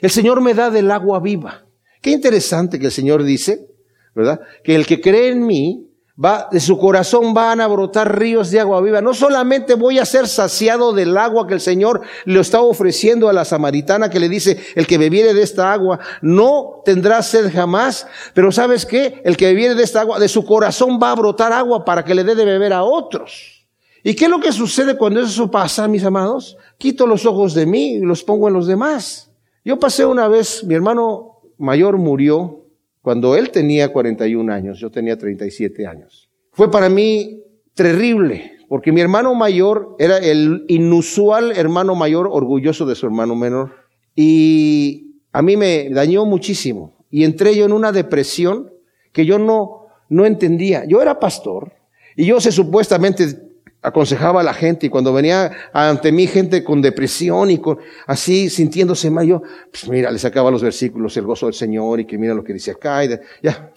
[0.00, 1.64] El Señor me da del agua viva.
[2.00, 3.68] Qué interesante que el Señor dice,
[4.14, 4.40] ¿verdad?
[4.64, 5.88] Que el que cree en mí,
[6.22, 9.00] va, de su corazón van a brotar ríos de agua viva.
[9.00, 13.32] No solamente voy a ser saciado del agua que el Señor le está ofreciendo a
[13.32, 18.06] la samaritana que le dice, el que bebiere de esta agua no tendrá sed jamás,
[18.34, 19.22] pero ¿sabes qué?
[19.24, 22.14] El que bebiere de esta agua, de su corazón va a brotar agua para que
[22.14, 23.61] le dé de beber a otros.
[24.04, 26.56] ¿Y qué es lo que sucede cuando eso pasa, mis amados?
[26.78, 29.30] Quito los ojos de mí y los pongo en los demás.
[29.64, 32.64] Yo pasé una vez, mi hermano mayor murió
[33.00, 36.28] cuando él tenía 41 años, yo tenía 37 años.
[36.52, 37.42] Fue para mí
[37.74, 43.72] terrible, porque mi hermano mayor era el inusual hermano mayor orgulloso de su hermano menor.
[44.16, 47.04] Y a mí me dañó muchísimo.
[47.10, 48.72] Y entré yo en una depresión
[49.12, 50.84] que yo no, no entendía.
[50.86, 51.72] Yo era pastor
[52.16, 53.51] y yo sé supuestamente
[53.82, 58.48] aconsejaba a la gente y cuando venía ante mí gente con depresión y con así
[58.48, 62.16] sintiéndose mal, yo, pues mira, le sacaba los versículos, el gozo del Señor y que
[62.16, 63.10] mira lo que dice acá, y
[63.42, 63.72] ya,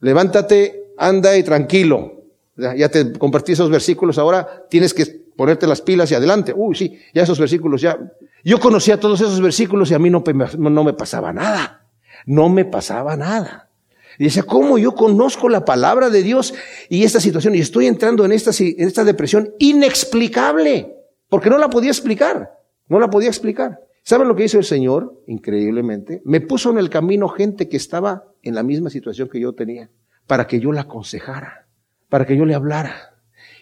[0.00, 2.18] levántate, anda y tranquilo.
[2.56, 6.52] Ya, ya, te compartí esos versículos, ahora tienes que ponerte las pilas y adelante.
[6.54, 7.98] Uy, sí, ya esos versículos, ya.
[8.44, 10.22] Yo conocía todos esos versículos y a mí no,
[10.58, 11.86] no me pasaba nada.
[12.26, 13.69] No me pasaba nada.
[14.18, 16.54] Y decía, ¿cómo yo conozco la palabra de Dios
[16.88, 17.54] y esta situación?
[17.54, 20.94] Y estoy entrando en esta, en esta depresión inexplicable,
[21.28, 22.50] porque no la podía explicar,
[22.88, 23.80] no la podía explicar.
[24.02, 25.22] ¿Saben lo que hizo el Señor?
[25.26, 26.22] Increíblemente.
[26.24, 29.90] Me puso en el camino gente que estaba en la misma situación que yo tenía,
[30.26, 31.68] para que yo la aconsejara,
[32.08, 33.10] para que yo le hablara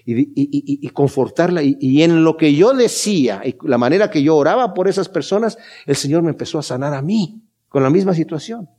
[0.04, 1.62] y, y, y confortarla.
[1.62, 5.58] Y, en lo que yo decía y la manera que yo oraba por esas personas,
[5.86, 8.70] el Señor me empezó a sanar a mí con la misma situación.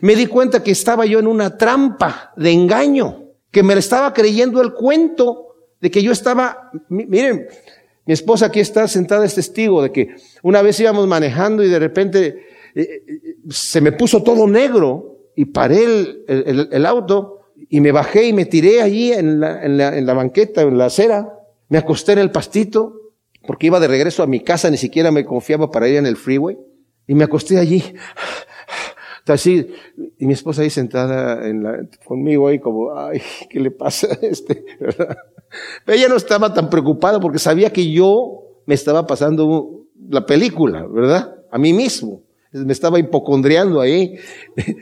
[0.00, 4.60] Me di cuenta que estaba yo en una trampa de engaño, que me estaba creyendo
[4.60, 7.46] el cuento de que yo estaba, miren,
[8.06, 11.78] mi esposa aquí está sentada, es testigo de que una vez íbamos manejando y de
[11.78, 17.92] repente eh, eh, se me puso todo negro y paré el, el, auto y me
[17.92, 21.32] bajé y me tiré allí en la, en, la, en la banqueta, en la acera,
[21.68, 22.94] me acosté en el pastito
[23.46, 26.16] porque iba de regreso a mi casa, ni siquiera me confiaba para ir en el
[26.16, 26.58] freeway
[27.06, 27.94] y me acosté allí
[29.34, 29.68] así,
[30.18, 31.40] y mi esposa ahí sentada
[32.04, 34.64] conmigo ahí como, ay, ¿qué le pasa a este?
[34.78, 40.86] Pero ella no estaba tan preocupada porque sabía que yo me estaba pasando la película,
[40.86, 41.36] ¿verdad?
[41.50, 42.22] A mí mismo.
[42.52, 44.16] Me estaba hipocondriando ahí.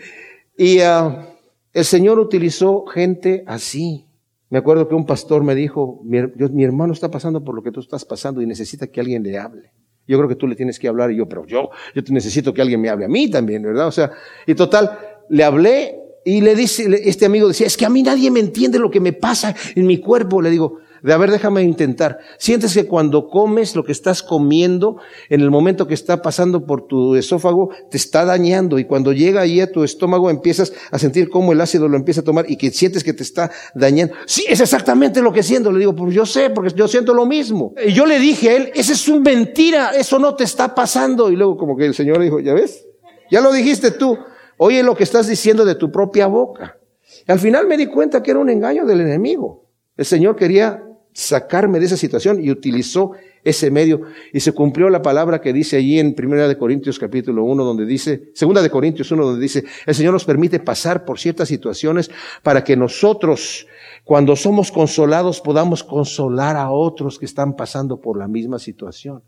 [0.59, 1.29] Y ah,
[1.75, 4.07] el Señor utilizó gente así.
[4.49, 7.81] Me acuerdo que un pastor me dijo, mi, hermano está pasando por lo que tú
[7.81, 9.73] estás pasando y necesita que alguien le hable.
[10.07, 12.63] Yo creo que tú le tienes que hablar y yo, pero yo, yo necesito que
[12.63, 13.89] alguien me hable a mí también, ¿verdad?
[13.89, 14.13] O sea,
[14.47, 18.31] y total, le hablé y le dice, este amigo decía, es que a mí nadie
[18.31, 20.43] me entiende lo que me pasa en mi cuerpo.
[20.43, 22.19] Le digo, de a ver, déjame intentar.
[22.39, 24.97] Sientes que cuando comes lo que estás comiendo,
[25.29, 28.79] en el momento que está pasando por tu esófago, te está dañando.
[28.79, 32.21] Y cuando llega ahí a tu estómago, empiezas a sentir cómo el ácido lo empieza
[32.21, 34.15] a tomar y que sientes que te está dañando.
[34.27, 35.73] Sí, es exactamente lo que siento.
[35.73, 37.75] Le digo, pues yo sé, porque yo siento lo mismo.
[37.85, 41.31] Y yo le dije a él, esa es un mentira, eso no te está pasando.
[41.31, 42.87] Y luego como que el Señor dijo, ¿ya ves?
[43.31, 44.19] Ya lo dijiste tú.
[44.59, 46.79] Oye lo que estás diciendo de tu propia boca.
[47.27, 49.67] al final me di cuenta que era un engaño del enemigo.
[49.97, 50.83] El Señor quería
[51.17, 54.03] sacarme de esa situación y utilizó ese medio
[54.35, 57.87] y se cumplió la palabra que dice allí en Primera de Corintios capítulo 1 donde
[57.87, 62.11] dice, Segunda de Corintios 1 donde dice, el Señor nos permite pasar por ciertas situaciones
[62.43, 63.67] para que nosotros
[64.05, 69.23] cuando somos consolados podamos consolar a otros que están pasando por la misma situación.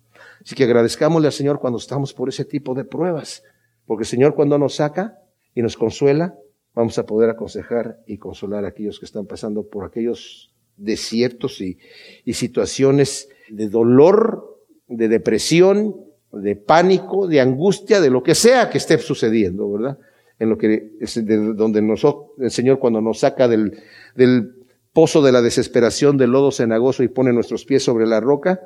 [0.44, 3.44] Así que agradezcámosle al Señor cuando estamos por ese tipo de pruebas,
[3.86, 5.20] porque el Señor cuando nos saca
[5.54, 6.34] y nos consuela,
[6.74, 11.78] vamos a poder aconsejar y consolar a aquellos que están pasando por aquellos desiertos y,
[12.24, 15.96] y situaciones de dolor, de depresión,
[16.32, 19.98] de pánico, de angustia, de lo que sea que esté sucediendo, ¿verdad?
[20.38, 23.78] En lo que es de donde nosotros, el Señor cuando nos saca del,
[24.14, 24.54] del
[24.92, 28.60] pozo de la desesperación, del lodo cenagoso y pone nuestros pies sobre la roca,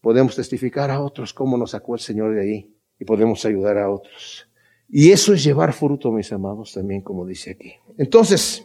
[0.00, 3.90] podemos testificar a otros cómo nos sacó el Señor de ahí y podemos ayudar a
[3.90, 4.48] otros.
[4.88, 7.74] Y eso es llevar fruto, mis amados, también como dice aquí.
[7.98, 8.64] Entonces,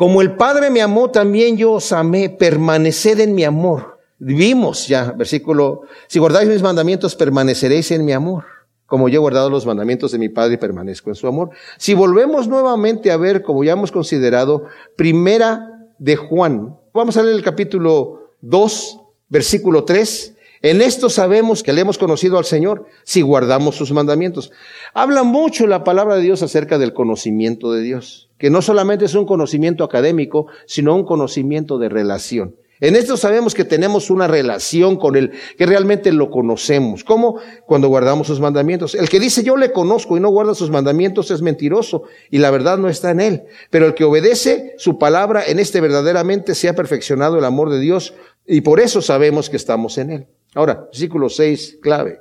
[0.00, 3.98] como el Padre me amó, también yo os amé, permaneced en mi amor.
[4.18, 8.44] Vimos ya, versículo, si guardáis mis mandamientos, permaneceréis en mi amor.
[8.86, 11.50] Como yo he guardado los mandamientos de mi Padre permanezco en su amor.
[11.76, 14.64] Si volvemos nuevamente a ver, como ya hemos considerado,
[14.96, 16.78] primera de Juan.
[16.94, 20.34] Vamos a leer el capítulo 2, versículo 3.
[20.62, 24.50] En esto sabemos que le hemos conocido al Señor si guardamos sus mandamientos.
[24.94, 29.14] Habla mucho la palabra de Dios acerca del conocimiento de Dios que no solamente es
[29.14, 32.56] un conocimiento académico, sino un conocimiento de relación.
[32.80, 37.04] En esto sabemos que tenemos una relación con Él, que realmente lo conocemos.
[37.04, 37.38] ¿Cómo?
[37.66, 38.94] Cuando guardamos sus mandamientos.
[38.94, 42.50] El que dice yo le conozco y no guarda sus mandamientos es mentiroso y la
[42.50, 43.42] verdad no está en Él.
[43.68, 47.78] Pero el que obedece su palabra, en este verdaderamente se ha perfeccionado el amor de
[47.78, 48.14] Dios
[48.46, 50.26] y por eso sabemos que estamos en Él.
[50.54, 52.20] Ahora, versículo 6, clave.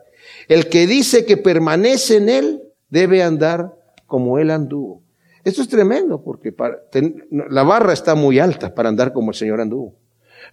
[0.50, 3.74] El que dice que permanece en Él debe andar
[4.06, 5.04] como Él anduvo.
[5.44, 6.54] Esto es tremendo porque
[7.32, 9.96] la barra está muy alta para andar como el Señor anduvo.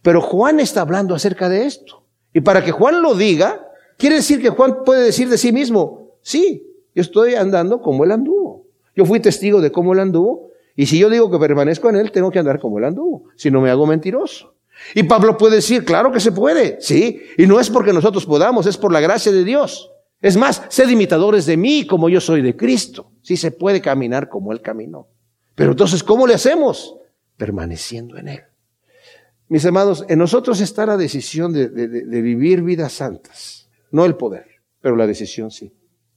[0.03, 2.05] Pero Juan está hablando acerca de esto.
[2.33, 6.19] Y para que Juan lo diga, quiere decir que Juan puede decir de sí mismo,
[6.23, 8.67] sí, yo estoy andando como él anduvo.
[8.95, 10.51] Yo fui testigo de cómo él anduvo.
[10.75, 13.25] Y si yo digo que permanezco en él, tengo que andar como él anduvo.
[13.37, 14.55] Si no me hago mentiroso.
[14.95, 17.23] Y Pablo puede decir, claro que se puede, sí.
[17.39, 19.91] Y no es porque nosotros podamos, es por la gracia de Dios.
[20.21, 23.13] Es más, sed imitadores de mí como yo soy de Cristo.
[23.23, 25.09] Sí se puede caminar como Él caminó.
[25.55, 26.97] Pero entonces, ¿cómo le hacemos?
[27.37, 28.41] Permaneciendo en Él.
[29.49, 33.69] Mis amados, en nosotros está la decisión de, vivir vidas santas.
[33.91, 34.47] No el poder,
[34.81, 35.73] pero la decisión sí.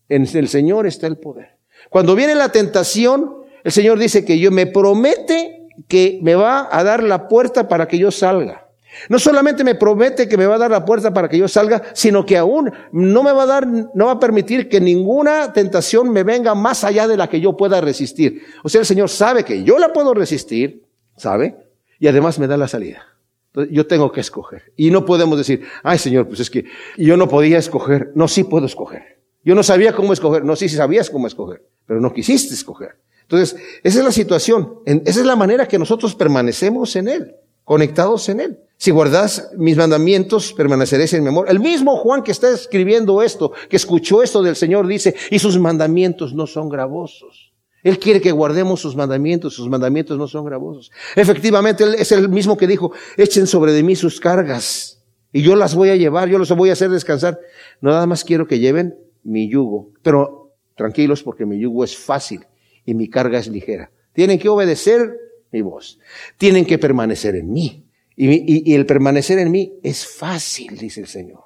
[0.08, 1.58] En el Señor está el poder.
[1.90, 6.84] Cuando viene la tentación, el Señor dice que yo me promete que me va a
[6.84, 8.68] dar la puerta para que yo salga.
[9.08, 11.84] No solamente me promete que me va a dar la puerta para que yo salga,
[11.93, 16.12] sino que aún no me va a dar, no va a permitir que ninguna tentación
[16.12, 18.43] me venga más allá de la que yo pueda resistir.
[18.63, 20.84] O sea, el Señor sabe que yo la puedo resistir,
[21.17, 21.56] ¿sabe?
[21.99, 23.04] Y además me da la salida.
[23.47, 24.73] Entonces, yo tengo que escoger.
[24.75, 26.65] Y no podemos decir, ay Señor, pues es que
[26.97, 28.12] yo no podía escoger.
[28.15, 29.19] No, sí puedo escoger.
[29.43, 30.43] Yo no sabía cómo escoger.
[30.43, 32.99] No, sí, sí sabías cómo escoger, pero no quisiste escoger.
[33.21, 34.80] Entonces, esa es la situación.
[34.86, 38.60] Esa es la manera que nosotros permanecemos en Él, conectados en Él.
[38.82, 41.50] Si guardas mis mandamientos, permaneceréis en mi amor.
[41.50, 45.60] El mismo Juan que está escribiendo esto, que escuchó esto del Señor, dice, y sus
[45.60, 47.52] mandamientos no son gravosos.
[47.84, 50.94] Él quiere que guardemos sus mandamientos, sus mandamientos no son gravosos.
[51.18, 55.58] Efectivamente, Él es el mismo que dijo, echen sobre de mí sus cargas, y yo
[55.58, 57.38] las voy a llevar, yo los voy a hacer descansar.
[57.82, 62.45] Nada más quiero que lleven mi yugo, pero tranquilos porque mi yugo es fácil
[62.86, 63.91] y mi carga es ligera.
[64.14, 65.18] Tienen que obedecer
[65.51, 65.99] mi voz.
[66.38, 67.89] Tienen que permanecer en mí.
[68.22, 71.39] Y, el permanecer en mí es fácil, dice el Señor.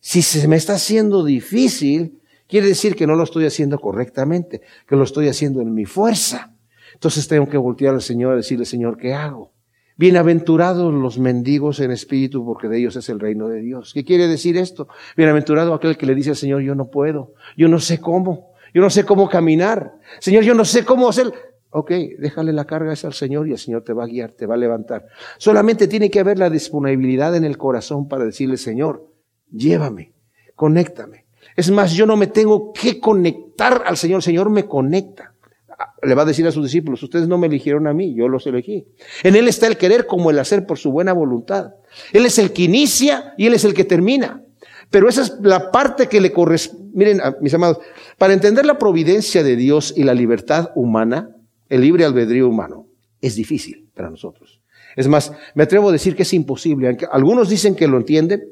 [0.00, 4.96] Si se me está haciendo difícil, quiere decir que no lo estoy haciendo correctamente, que
[4.96, 6.56] lo estoy haciendo en mi fuerza.
[6.94, 9.52] Entonces tengo que voltear al Señor y decirle, Señor, ¿qué hago?
[9.96, 13.92] Bienaventurados los mendigos en espíritu, porque de ellos es el reino de Dios.
[13.94, 14.88] ¿Qué quiere decir esto?
[15.16, 18.82] Bienaventurado aquel que le dice al Señor, yo no puedo, yo no sé cómo, yo
[18.82, 19.92] no sé cómo caminar.
[20.18, 21.32] Señor, yo no sé cómo hacer.
[21.72, 24.44] Ok, déjale la carga esa al Señor y el Señor te va a guiar, te
[24.44, 25.06] va a levantar.
[25.38, 29.06] Solamente tiene que haber la disponibilidad en el corazón para decirle, Señor,
[29.52, 30.12] llévame,
[30.56, 31.26] conéctame.
[31.56, 35.34] Es más, yo no me tengo que conectar al Señor, el Señor me conecta.
[36.02, 38.46] Le va a decir a sus discípulos, ustedes no me eligieron a mí, yo los
[38.46, 38.86] elegí.
[39.22, 41.74] En Él está el querer como el hacer por su buena voluntad.
[42.12, 44.42] Él es el que inicia y Él es el que termina.
[44.90, 46.90] Pero esa es la parte que le corresponde.
[46.92, 47.78] Miren, mis amados,
[48.18, 51.36] para entender la providencia de Dios y la libertad humana,
[51.70, 52.86] el libre albedrío humano,
[53.22, 54.60] es difícil para nosotros.
[54.96, 56.98] Es más, me atrevo a decir que es imposible.
[57.10, 58.42] Algunos dicen que lo entienden,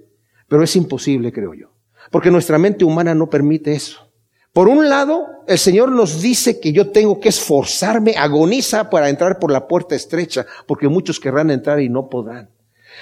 [0.47, 1.73] pero es imposible, creo yo.
[2.11, 4.11] Porque nuestra mente humana no permite eso.
[4.53, 9.39] Por un lado, el Señor nos dice que yo tengo que esforzarme, agoniza para entrar
[9.39, 12.51] por la puerta estrecha, porque muchos querrán entrar y no podrán.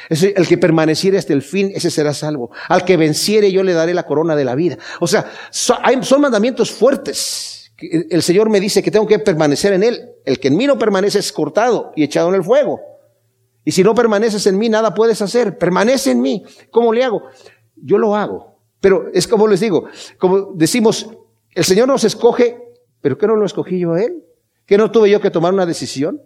[0.08, 2.50] El que permaneciere hasta el fin, ese será salvo.
[2.68, 4.76] Al que venciere, yo le daré la corona de la vida.
[5.00, 7.65] O sea, son mandamientos fuertes.
[7.79, 10.11] El Señor me dice que tengo que permanecer en Él.
[10.24, 12.81] El que en mí no permanece es cortado y echado en el fuego.
[13.64, 15.59] Y si no permaneces en mí, nada puedes hacer.
[15.59, 16.45] Permanece en mí.
[16.70, 17.22] ¿Cómo le hago?
[17.77, 18.61] Yo lo hago.
[18.81, 19.87] Pero es como les digo,
[20.18, 21.11] como decimos,
[21.55, 22.59] el Señor nos escoge,
[23.01, 24.22] pero ¿qué no lo escogí yo a Él?
[24.66, 26.22] ¿Que no tuve yo que tomar una decisión?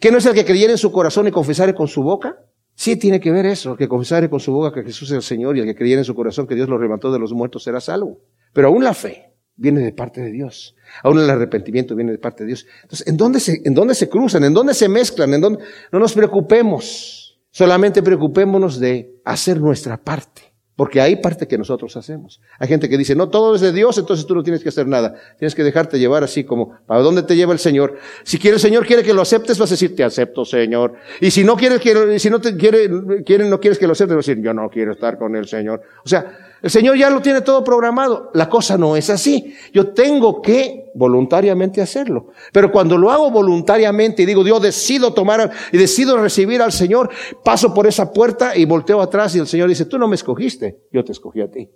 [0.00, 2.36] ¿Que no es el que creyera en su corazón y confesara con su boca?
[2.74, 5.56] Sí tiene que ver eso, que confesare con su boca que Jesús es el Señor
[5.56, 7.80] y el que creyera en su corazón que Dios lo levantó de los muertos será
[7.80, 8.18] salvo.
[8.52, 10.74] Pero aún la fe viene de parte de Dios.
[11.02, 12.66] Aún el arrepentimiento viene de parte de Dios.
[12.82, 14.44] Entonces, ¿en dónde se, en dónde se cruzan?
[14.44, 15.32] ¿En dónde se mezclan?
[15.34, 15.64] ¿En dónde?
[15.92, 17.38] No nos preocupemos.
[17.50, 20.56] Solamente preocupémonos de hacer nuestra parte.
[20.76, 22.42] Porque hay parte que nosotros hacemos.
[22.58, 24.86] Hay gente que dice, no, todo es de Dios, entonces tú no tienes que hacer
[24.86, 25.14] nada.
[25.38, 27.96] Tienes que dejarte llevar así como, ¿para dónde te lleva el Señor?
[28.24, 30.92] Si quiere el Señor quiere que lo aceptes, vas a decir, te acepto, Señor.
[31.22, 32.90] Y si no quieres, quiere, si no te quiere,
[33.24, 35.48] quiere, no quieres que lo aceptes, vas a decir, yo no quiero estar con el
[35.48, 35.80] Señor.
[36.04, 36.26] O sea,
[36.66, 38.28] el Señor ya lo tiene todo programado.
[38.34, 39.54] La cosa no es así.
[39.72, 42.30] Yo tengo que voluntariamente hacerlo.
[42.52, 47.08] Pero cuando lo hago voluntariamente y digo, Dios, decido tomar y decido recibir al Señor,
[47.44, 50.80] paso por esa puerta y volteo atrás y el Señor dice, tú no me escogiste,
[50.92, 51.70] yo te escogí a ti.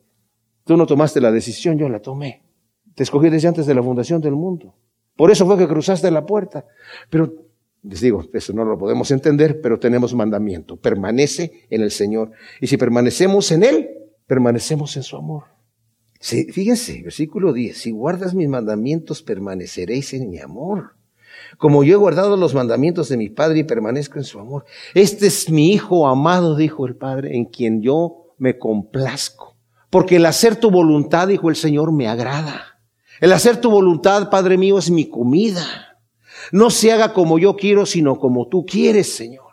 [0.64, 2.42] Tú no tomaste la decisión, yo la tomé.
[2.96, 4.74] Te escogí desde antes de la fundación del mundo.
[5.14, 6.66] Por eso fue que cruzaste la puerta.
[7.08, 7.32] Pero
[7.84, 10.74] les digo, eso no lo podemos entender, pero tenemos mandamiento.
[10.78, 12.32] Permanece en el Señor.
[12.60, 13.99] Y si permanecemos en Él,
[14.30, 15.46] permanecemos en su amor.
[16.20, 20.92] fíjense, versículo 10, si guardas mis mandamientos, permaneceréis en mi amor.
[21.58, 24.66] Como yo he guardado los mandamientos de mi Padre y permanezco en su amor.
[24.94, 29.56] Este es mi Hijo amado, dijo el Padre, en quien yo me complazco.
[29.90, 32.78] Porque el hacer tu voluntad, dijo el Señor, me agrada.
[33.20, 35.98] El hacer tu voluntad, Padre mío, es mi comida.
[36.52, 39.50] No se haga como yo quiero, sino como tú quieres, Señor.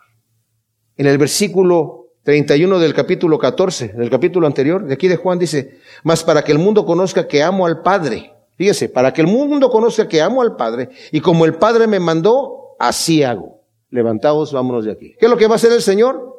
[0.96, 5.78] En el versículo 31 del capítulo 14, del capítulo anterior, de aquí de Juan dice,
[6.02, 8.32] más para que el mundo conozca que amo al Padre.
[8.56, 12.00] Fíjese, para que el mundo conozca que amo al Padre, y como el Padre me
[12.00, 13.62] mandó, así hago.
[13.90, 15.14] Levantaos, vámonos de aquí.
[15.18, 16.36] ¿Qué es lo que va a hacer el Señor?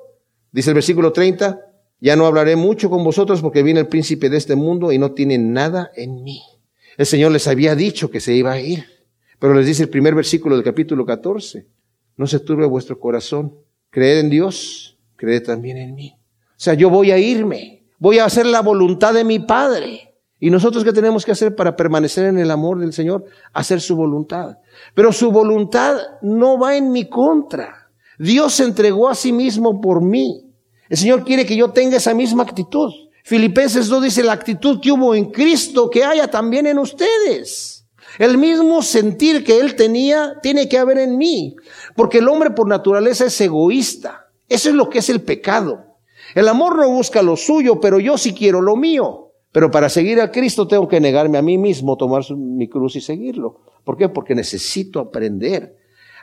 [0.52, 1.60] Dice el versículo 30,
[2.00, 5.14] ya no hablaré mucho con vosotros porque viene el príncipe de este mundo y no
[5.14, 6.42] tiene nada en mí.
[6.98, 8.86] El Señor les había dicho que se iba a ir,
[9.40, 11.66] pero les dice el primer versículo del capítulo 14,
[12.18, 13.56] no se turbe vuestro corazón,
[13.90, 16.16] creed en Dios, cree también en mí.
[16.16, 20.16] O sea, yo voy a irme, voy a hacer la voluntad de mi Padre.
[20.40, 23.26] ¿Y nosotros qué tenemos que hacer para permanecer en el amor del Señor?
[23.52, 24.58] Hacer su voluntad.
[24.96, 27.90] Pero su voluntad no va en mi contra.
[28.18, 30.50] Dios se entregó a sí mismo por mí.
[30.88, 32.90] El Señor quiere que yo tenga esa misma actitud.
[33.26, 37.86] Filipenses 2 dice la actitud que hubo en Cristo, que haya también en ustedes.
[38.18, 41.56] El mismo sentir que Él tenía, tiene que haber en mí.
[41.96, 44.29] Porque el hombre por naturaleza es egoísta.
[44.50, 45.86] Eso es lo que es el pecado.
[46.36, 49.32] El amor no busca lo suyo, pero yo sí quiero lo mío.
[49.52, 53.02] Pero para seguir a Cristo tengo que negarme a mí mismo, tomar mi cruz y
[53.02, 53.62] seguirlo.
[53.84, 54.10] ¿Por qué?
[54.10, 55.76] Porque necesito aprender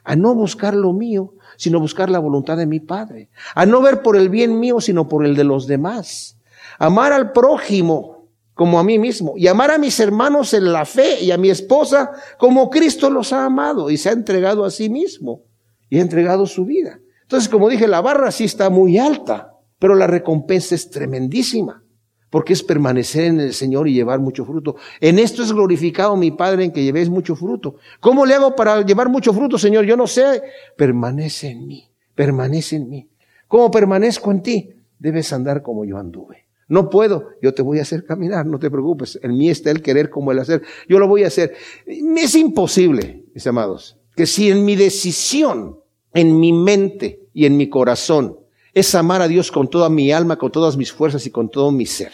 [0.05, 3.31] a no buscar lo mío, sino buscar la voluntad de mi Padre.
[3.55, 6.39] A no ver por el bien mío, sino por el de los demás.
[6.79, 9.35] Amar al prójimo como a mí mismo.
[9.37, 13.33] Y amar a mis hermanos en la fe y a mi esposa como Cristo los
[13.33, 15.43] ha amado y se ha entregado a sí mismo
[15.91, 17.01] y ha entregado su vida.
[17.27, 21.83] Entonces, como dije, la barra sí está muy alta, pero la recompensa es tremendísima,
[22.31, 24.77] porque es permanecer en el Señor y llevar mucho fruto.
[25.01, 27.77] En esto es glorificado mi Padre en que llevéis mucho fruto.
[27.99, 29.85] ¿Cómo le hago para llevar mucho fruto, Señor?
[29.85, 30.41] Yo no sé.
[30.77, 33.09] Permanece en mí, permanece en mí.
[33.49, 34.70] ¿Cómo permanezco en ti?
[34.97, 36.47] Debes andar como yo anduve.
[36.68, 39.18] No puedo, yo te voy a hacer caminar, no te preocupes.
[39.20, 40.62] En mí está el querer como el hacer.
[40.89, 41.55] Yo lo voy a hacer.
[41.87, 45.81] Es imposible, mis amados, que si en mi decisión
[46.17, 48.39] en mi mente y en mi corazón
[48.73, 51.71] es amar a Dios con toda mi alma, con todas mis fuerzas y con todo
[51.71, 52.12] mi ser.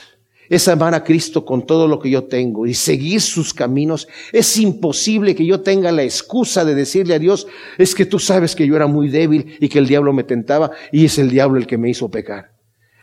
[0.49, 4.07] es amar a Cristo con todo lo que yo tengo y seguir sus caminos.
[4.33, 7.47] Es imposible que yo tenga la excusa de decirle a Dios,
[7.79, 10.73] es que tú sabes que yo era muy débil y que el diablo me tentaba
[10.91, 12.53] y es el diablo el que me hizo pecar.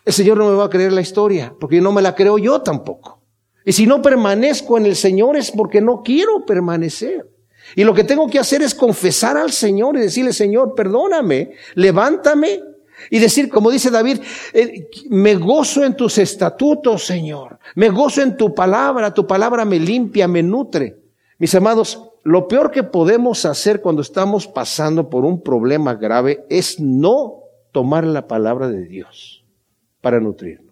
[0.06, 2.62] El Señor no me va a creer la historia, porque no me la creo yo
[2.62, 3.24] tampoco.
[3.66, 7.26] Y si no permanezco en el Señor es porque no quiero permanecer.
[7.76, 12.61] Y lo que tengo que hacer es confesar al Señor y decirle, Señor, perdóname, levántame.
[13.09, 14.20] Y decir, como dice David,
[14.53, 17.59] eh, me gozo en tus estatutos, Señor.
[17.76, 19.13] Me gozo en tu palabra.
[19.13, 20.97] Tu palabra me limpia, me nutre.
[21.38, 26.80] Mis amados, lo peor que podemos hacer cuando estamos pasando por un problema grave es
[26.80, 29.45] no tomar la palabra de Dios
[30.01, 30.68] para nutrirnos.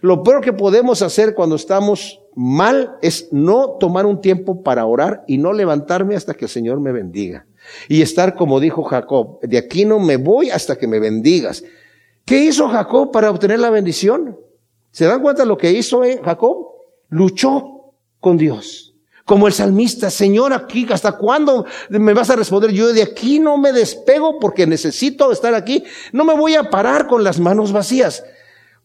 [0.00, 5.24] Lo peor que podemos hacer cuando estamos mal es no tomar un tiempo para orar
[5.26, 7.46] y no levantarme hasta que el Señor me bendiga.
[7.88, 11.64] Y estar como dijo Jacob, de aquí no me voy hasta que me bendigas.
[12.24, 14.38] ¿Qué hizo Jacob para obtener la bendición?
[14.90, 16.68] ¿Se dan cuenta de lo que hizo eh, Jacob?
[17.08, 18.94] Luchó con Dios.
[19.24, 22.70] Como el salmista, Señor, aquí, ¿hasta cuándo me vas a responder?
[22.70, 25.82] Yo de aquí no me despego porque necesito estar aquí.
[26.12, 28.22] No me voy a parar con las manos vacías.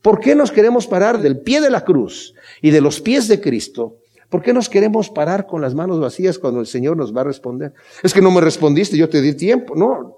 [0.01, 3.39] ¿Por qué nos queremos parar del pie de la cruz y de los pies de
[3.39, 3.97] Cristo?
[4.29, 7.25] ¿Por qué nos queremos parar con las manos vacías cuando el Señor nos va a
[7.25, 7.73] responder?
[8.01, 9.75] Es que no me respondiste, yo te di tiempo.
[9.75, 10.17] No,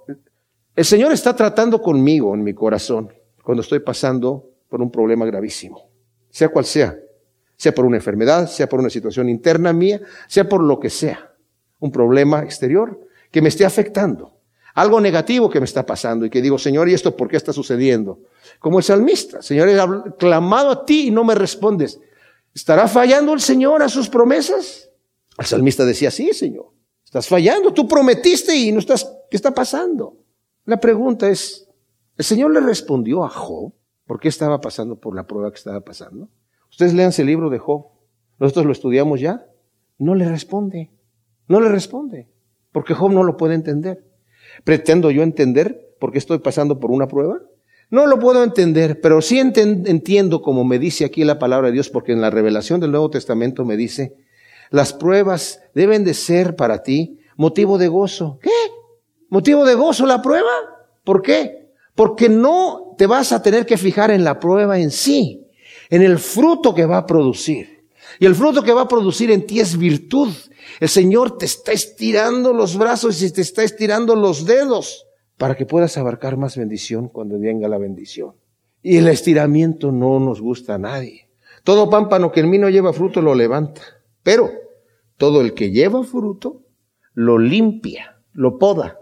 [0.76, 3.12] el Señor está tratando conmigo en mi corazón
[3.44, 5.90] cuando estoy pasando por un problema gravísimo,
[6.30, 6.98] sea cual sea,
[7.58, 11.34] sea por una enfermedad, sea por una situación interna mía, sea por lo que sea,
[11.80, 14.38] un problema exterior que me esté afectando,
[14.74, 17.54] algo negativo que me está pasando y que digo, Señor, ¿y esto por qué está
[17.54, 18.20] sucediendo?
[18.60, 19.78] Como el salmista, Señor, he
[20.18, 22.00] clamado a ti y no me respondes.
[22.54, 24.90] ¿Estará fallando el Señor a sus promesas?
[25.38, 26.68] El salmista decía, sí, Señor,
[27.04, 30.18] estás fallando, tú prometiste y no estás, ¿qué está pasando?
[30.66, 31.68] La pregunta es,
[32.18, 33.74] ¿el Señor le respondió a Job
[34.06, 36.30] por qué estaba pasando por la prueba que estaba pasando?
[36.70, 37.88] Ustedes lean el libro de Job,
[38.40, 39.46] nosotros lo estudiamos ya,
[40.00, 40.92] no le responde,
[41.48, 42.30] no le responde,
[42.72, 44.13] porque Job no lo puede entender.
[44.64, 47.40] ¿Pretendo yo entender por qué estoy pasando por una prueba?
[47.90, 51.90] No lo puedo entender, pero sí entiendo como me dice aquí la palabra de Dios,
[51.90, 54.16] porque en la revelación del Nuevo Testamento me dice,
[54.72, 58.40] las pruebas deben de ser para ti motivo de gozo.
[58.42, 58.50] ¿Qué?
[59.30, 60.50] ¿Motivo de gozo la prueba?
[61.04, 61.70] ¿Por qué?
[61.96, 65.48] Porque no te vas a tener que fijar en la prueba en sí,
[65.90, 67.73] en el fruto que va a producir.
[68.20, 70.30] Y el fruto que va a producir en ti es virtud.
[70.80, 75.06] El Señor te está estirando los brazos y te está estirando los dedos
[75.38, 78.36] para que puedas abarcar más bendición cuando venga la bendición.
[78.82, 81.30] Y el estiramiento no nos gusta a nadie.
[81.64, 83.82] Todo pámpano que en mí no lleva fruto lo levanta,
[84.22, 84.50] pero
[85.18, 86.64] todo el que lleva fruto
[87.14, 89.00] lo limpia, lo poda,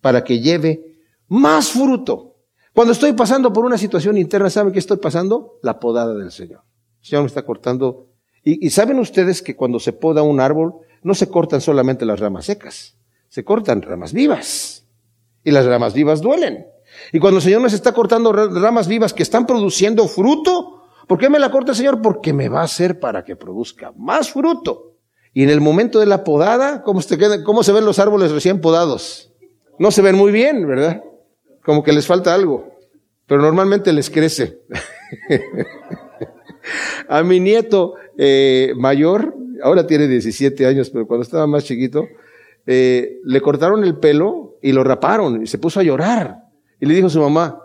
[0.00, 0.98] para que lleve
[1.28, 2.36] más fruto.
[2.74, 5.58] Cuando estoy pasando por una situación interna, ¿saben qué estoy pasando?
[5.62, 6.62] La podada del Señor.
[7.00, 8.08] El Señor me está cortando.
[8.44, 12.20] Y, y saben ustedes que cuando se poda un árbol, no se cortan solamente las
[12.20, 12.96] ramas secas,
[13.28, 14.84] se cortan ramas vivas.
[15.44, 16.66] Y las ramas vivas duelen.
[17.12, 21.28] Y cuando el Señor nos está cortando ramas vivas que están produciendo fruto, ¿por qué
[21.28, 22.00] me la corta el Señor?
[22.00, 24.92] Porque me va a hacer para que produzca más fruto.
[25.34, 28.60] Y en el momento de la podada, ¿cómo se, cómo se ven los árboles recién
[28.60, 29.32] podados?
[29.78, 31.02] No se ven muy bien, ¿verdad?
[31.64, 32.76] Como que les falta algo.
[33.26, 34.60] Pero normalmente les crece.
[37.08, 42.06] a mi nieto eh, mayor, ahora tiene 17 años, pero cuando estaba más chiquito,
[42.66, 46.38] eh, le cortaron el pelo y lo raparon y se puso a llorar.
[46.80, 47.60] Y le dijo a su mamá,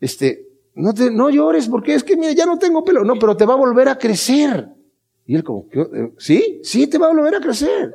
[0.00, 3.04] este, no te, no llores porque es que mira, ya no tengo pelo.
[3.04, 4.68] No, pero te va a volver a crecer.
[5.26, 6.60] Y él como, eh, ¿sí?
[6.62, 7.94] Sí, te va a volver a crecer.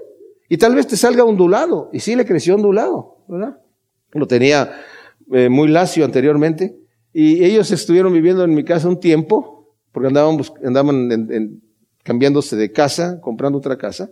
[0.50, 1.90] Y tal vez te salga ondulado.
[1.92, 3.58] Y sí le creció ondulado, ¿verdad?
[4.12, 4.72] Lo tenía
[5.32, 6.78] eh, muy lacio anteriormente.
[7.12, 11.62] Y ellos estuvieron viviendo en mi casa un tiempo, porque andaban, andaban
[12.08, 14.10] cambiándose de casa, comprando otra casa.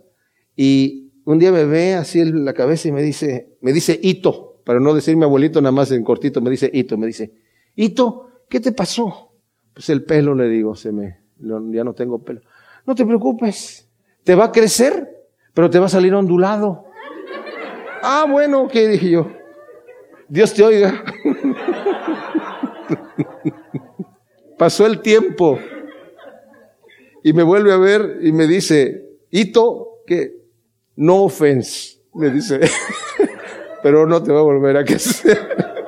[0.54, 4.60] Y un día me ve así en la cabeza y me dice, me dice Hito,
[4.66, 7.32] para no decir mi abuelito nada más en cortito, me dice Hito, me dice,
[7.74, 9.32] Hito, ¿qué te pasó?
[9.72, 12.42] Pues el pelo, le digo, se me, ya no tengo pelo.
[12.86, 13.88] No te preocupes,
[14.24, 15.08] te va a crecer,
[15.54, 16.84] pero te va a salir ondulado.
[18.02, 19.32] ah, bueno, ¿qué dije yo?
[20.28, 21.02] Dios te oiga.
[24.58, 25.58] Pasó el tiempo
[27.26, 30.44] y me vuelve a ver y me dice, Hito, que
[30.94, 32.60] no offense, me dice,
[33.82, 35.36] pero no te va a volver a crecer.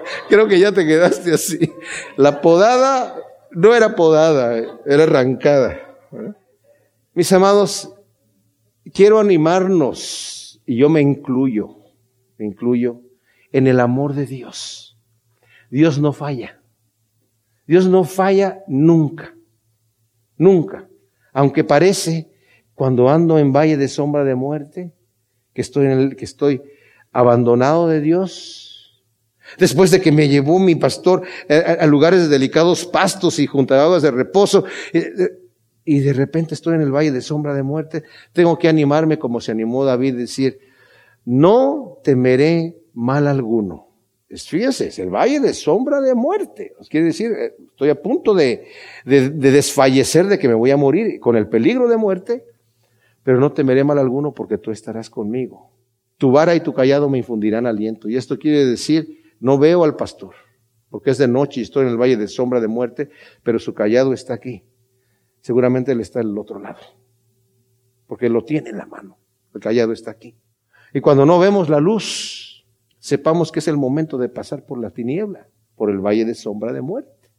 [0.28, 1.72] Creo que ya te quedaste así.
[2.16, 3.14] La podada
[3.52, 5.78] no era podada, era arrancada.
[7.14, 7.94] Mis amados,
[8.92, 11.68] quiero animarnos, y yo me incluyo,
[12.36, 13.00] me incluyo,
[13.52, 14.98] en el amor de Dios.
[15.70, 16.60] Dios no falla.
[17.64, 19.36] Dios no falla nunca,
[20.36, 20.87] nunca.
[21.38, 22.28] Aunque parece,
[22.74, 24.92] cuando ando en valle de sombra de muerte,
[25.54, 26.62] que estoy, en el, que estoy
[27.12, 29.04] abandonado de Dios,
[29.56, 33.84] después de que me llevó mi pastor a, lugares de delicados pastos y junto a
[33.84, 35.28] aguas de reposo, eh, eh,
[35.84, 39.40] y de repente estoy en el valle de sombra de muerte, tengo que animarme como
[39.40, 40.58] se animó David, decir,
[41.24, 43.87] no temeré mal alguno.
[44.30, 46.74] Fíjense, el valle de sombra de muerte.
[46.90, 48.68] Quiere decir, eh, estoy a punto de,
[49.06, 52.44] de, desfallecer, de que me voy a morir con el peligro de muerte,
[53.22, 55.70] pero no temeré mal alguno porque tú estarás conmigo.
[56.18, 58.08] Tu vara y tu callado me infundirán aliento.
[58.08, 60.34] Y esto quiere decir, no veo al pastor,
[60.90, 63.08] porque es de noche y estoy en el valle de sombra de muerte,
[63.42, 64.62] pero su callado está aquí.
[65.40, 66.80] Seguramente él está en el otro lado,
[68.06, 69.16] porque lo tiene en la mano.
[69.54, 70.34] El callado está aquí.
[70.92, 72.47] Y cuando no vemos la luz,
[72.98, 76.72] sepamos que es el momento de pasar por la tiniebla, por el valle de sombra
[76.72, 77.30] de muerte.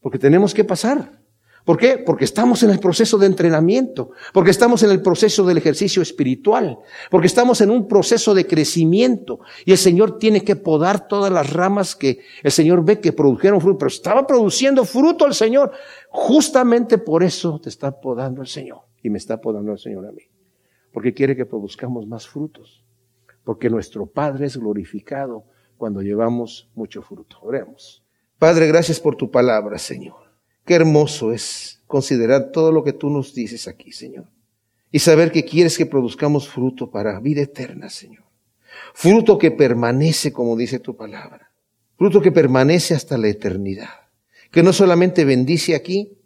[0.00, 1.20] Porque tenemos que pasar.
[1.66, 1.98] ¿Por qué?
[1.98, 6.78] Porque estamos en el proceso de entrenamiento, porque estamos en el proceso del ejercicio espiritual,
[7.10, 11.52] porque estamos en un proceso de crecimiento y el Señor tiene que podar todas las
[11.52, 15.72] ramas que el Señor ve que produjeron fruto, pero estaba produciendo fruto el Señor.
[16.08, 20.12] Justamente por eso te está podando el Señor y me está podando el Señor a
[20.12, 20.22] mí,
[20.92, 22.84] porque quiere que produzcamos más frutos
[23.46, 25.44] porque nuestro Padre es glorificado
[25.76, 27.38] cuando llevamos mucho fruto.
[27.42, 28.02] Oremos.
[28.40, 30.16] Padre, gracias por tu palabra, Señor.
[30.64, 34.26] Qué hermoso es considerar todo lo que tú nos dices aquí, Señor.
[34.90, 38.24] Y saber que quieres que produzcamos fruto para vida eterna, Señor.
[38.92, 41.52] Fruto que permanece, como dice tu palabra.
[41.96, 44.08] Fruto que permanece hasta la eternidad.
[44.50, 46.18] Que no solamente bendice aquí,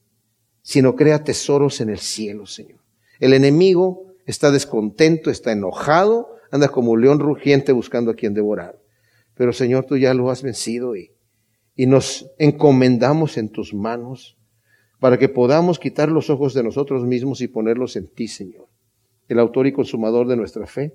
[0.63, 2.81] sino crea tesoros en el cielo, Señor.
[3.19, 8.79] El enemigo está descontento, está enojado, anda como un león rugiente buscando a quien devorar.
[9.35, 11.13] Pero Señor, tú ya lo has vencido y,
[11.77, 14.37] y nos encomendamos en tus manos
[14.99, 18.69] para que podamos quitar los ojos de nosotros mismos y ponerlos en ti, Señor,
[19.29, 20.93] el autor y consumador de nuestra fe,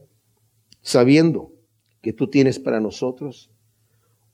[0.81, 1.51] sabiendo
[2.01, 3.49] que tú tienes para nosotros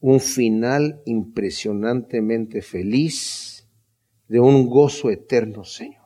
[0.02, 3.66] un final impresionantemente feliz
[4.28, 6.02] de un gozo eterno, Señor.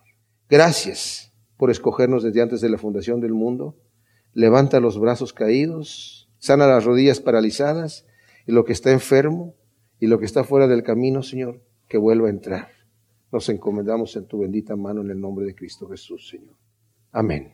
[0.48, 3.76] Gracias por escogernos desde antes de la fundación del mundo
[4.36, 8.06] levanta los brazos caídos, sana las rodillas paralizadas
[8.46, 9.56] y lo que está enfermo
[10.00, 12.68] y lo que está fuera del camino, Señor, que vuelva a entrar.
[13.32, 16.56] Nos encomendamos en tu bendita mano en el nombre de Cristo Jesús, Señor.
[17.12, 17.54] Amén.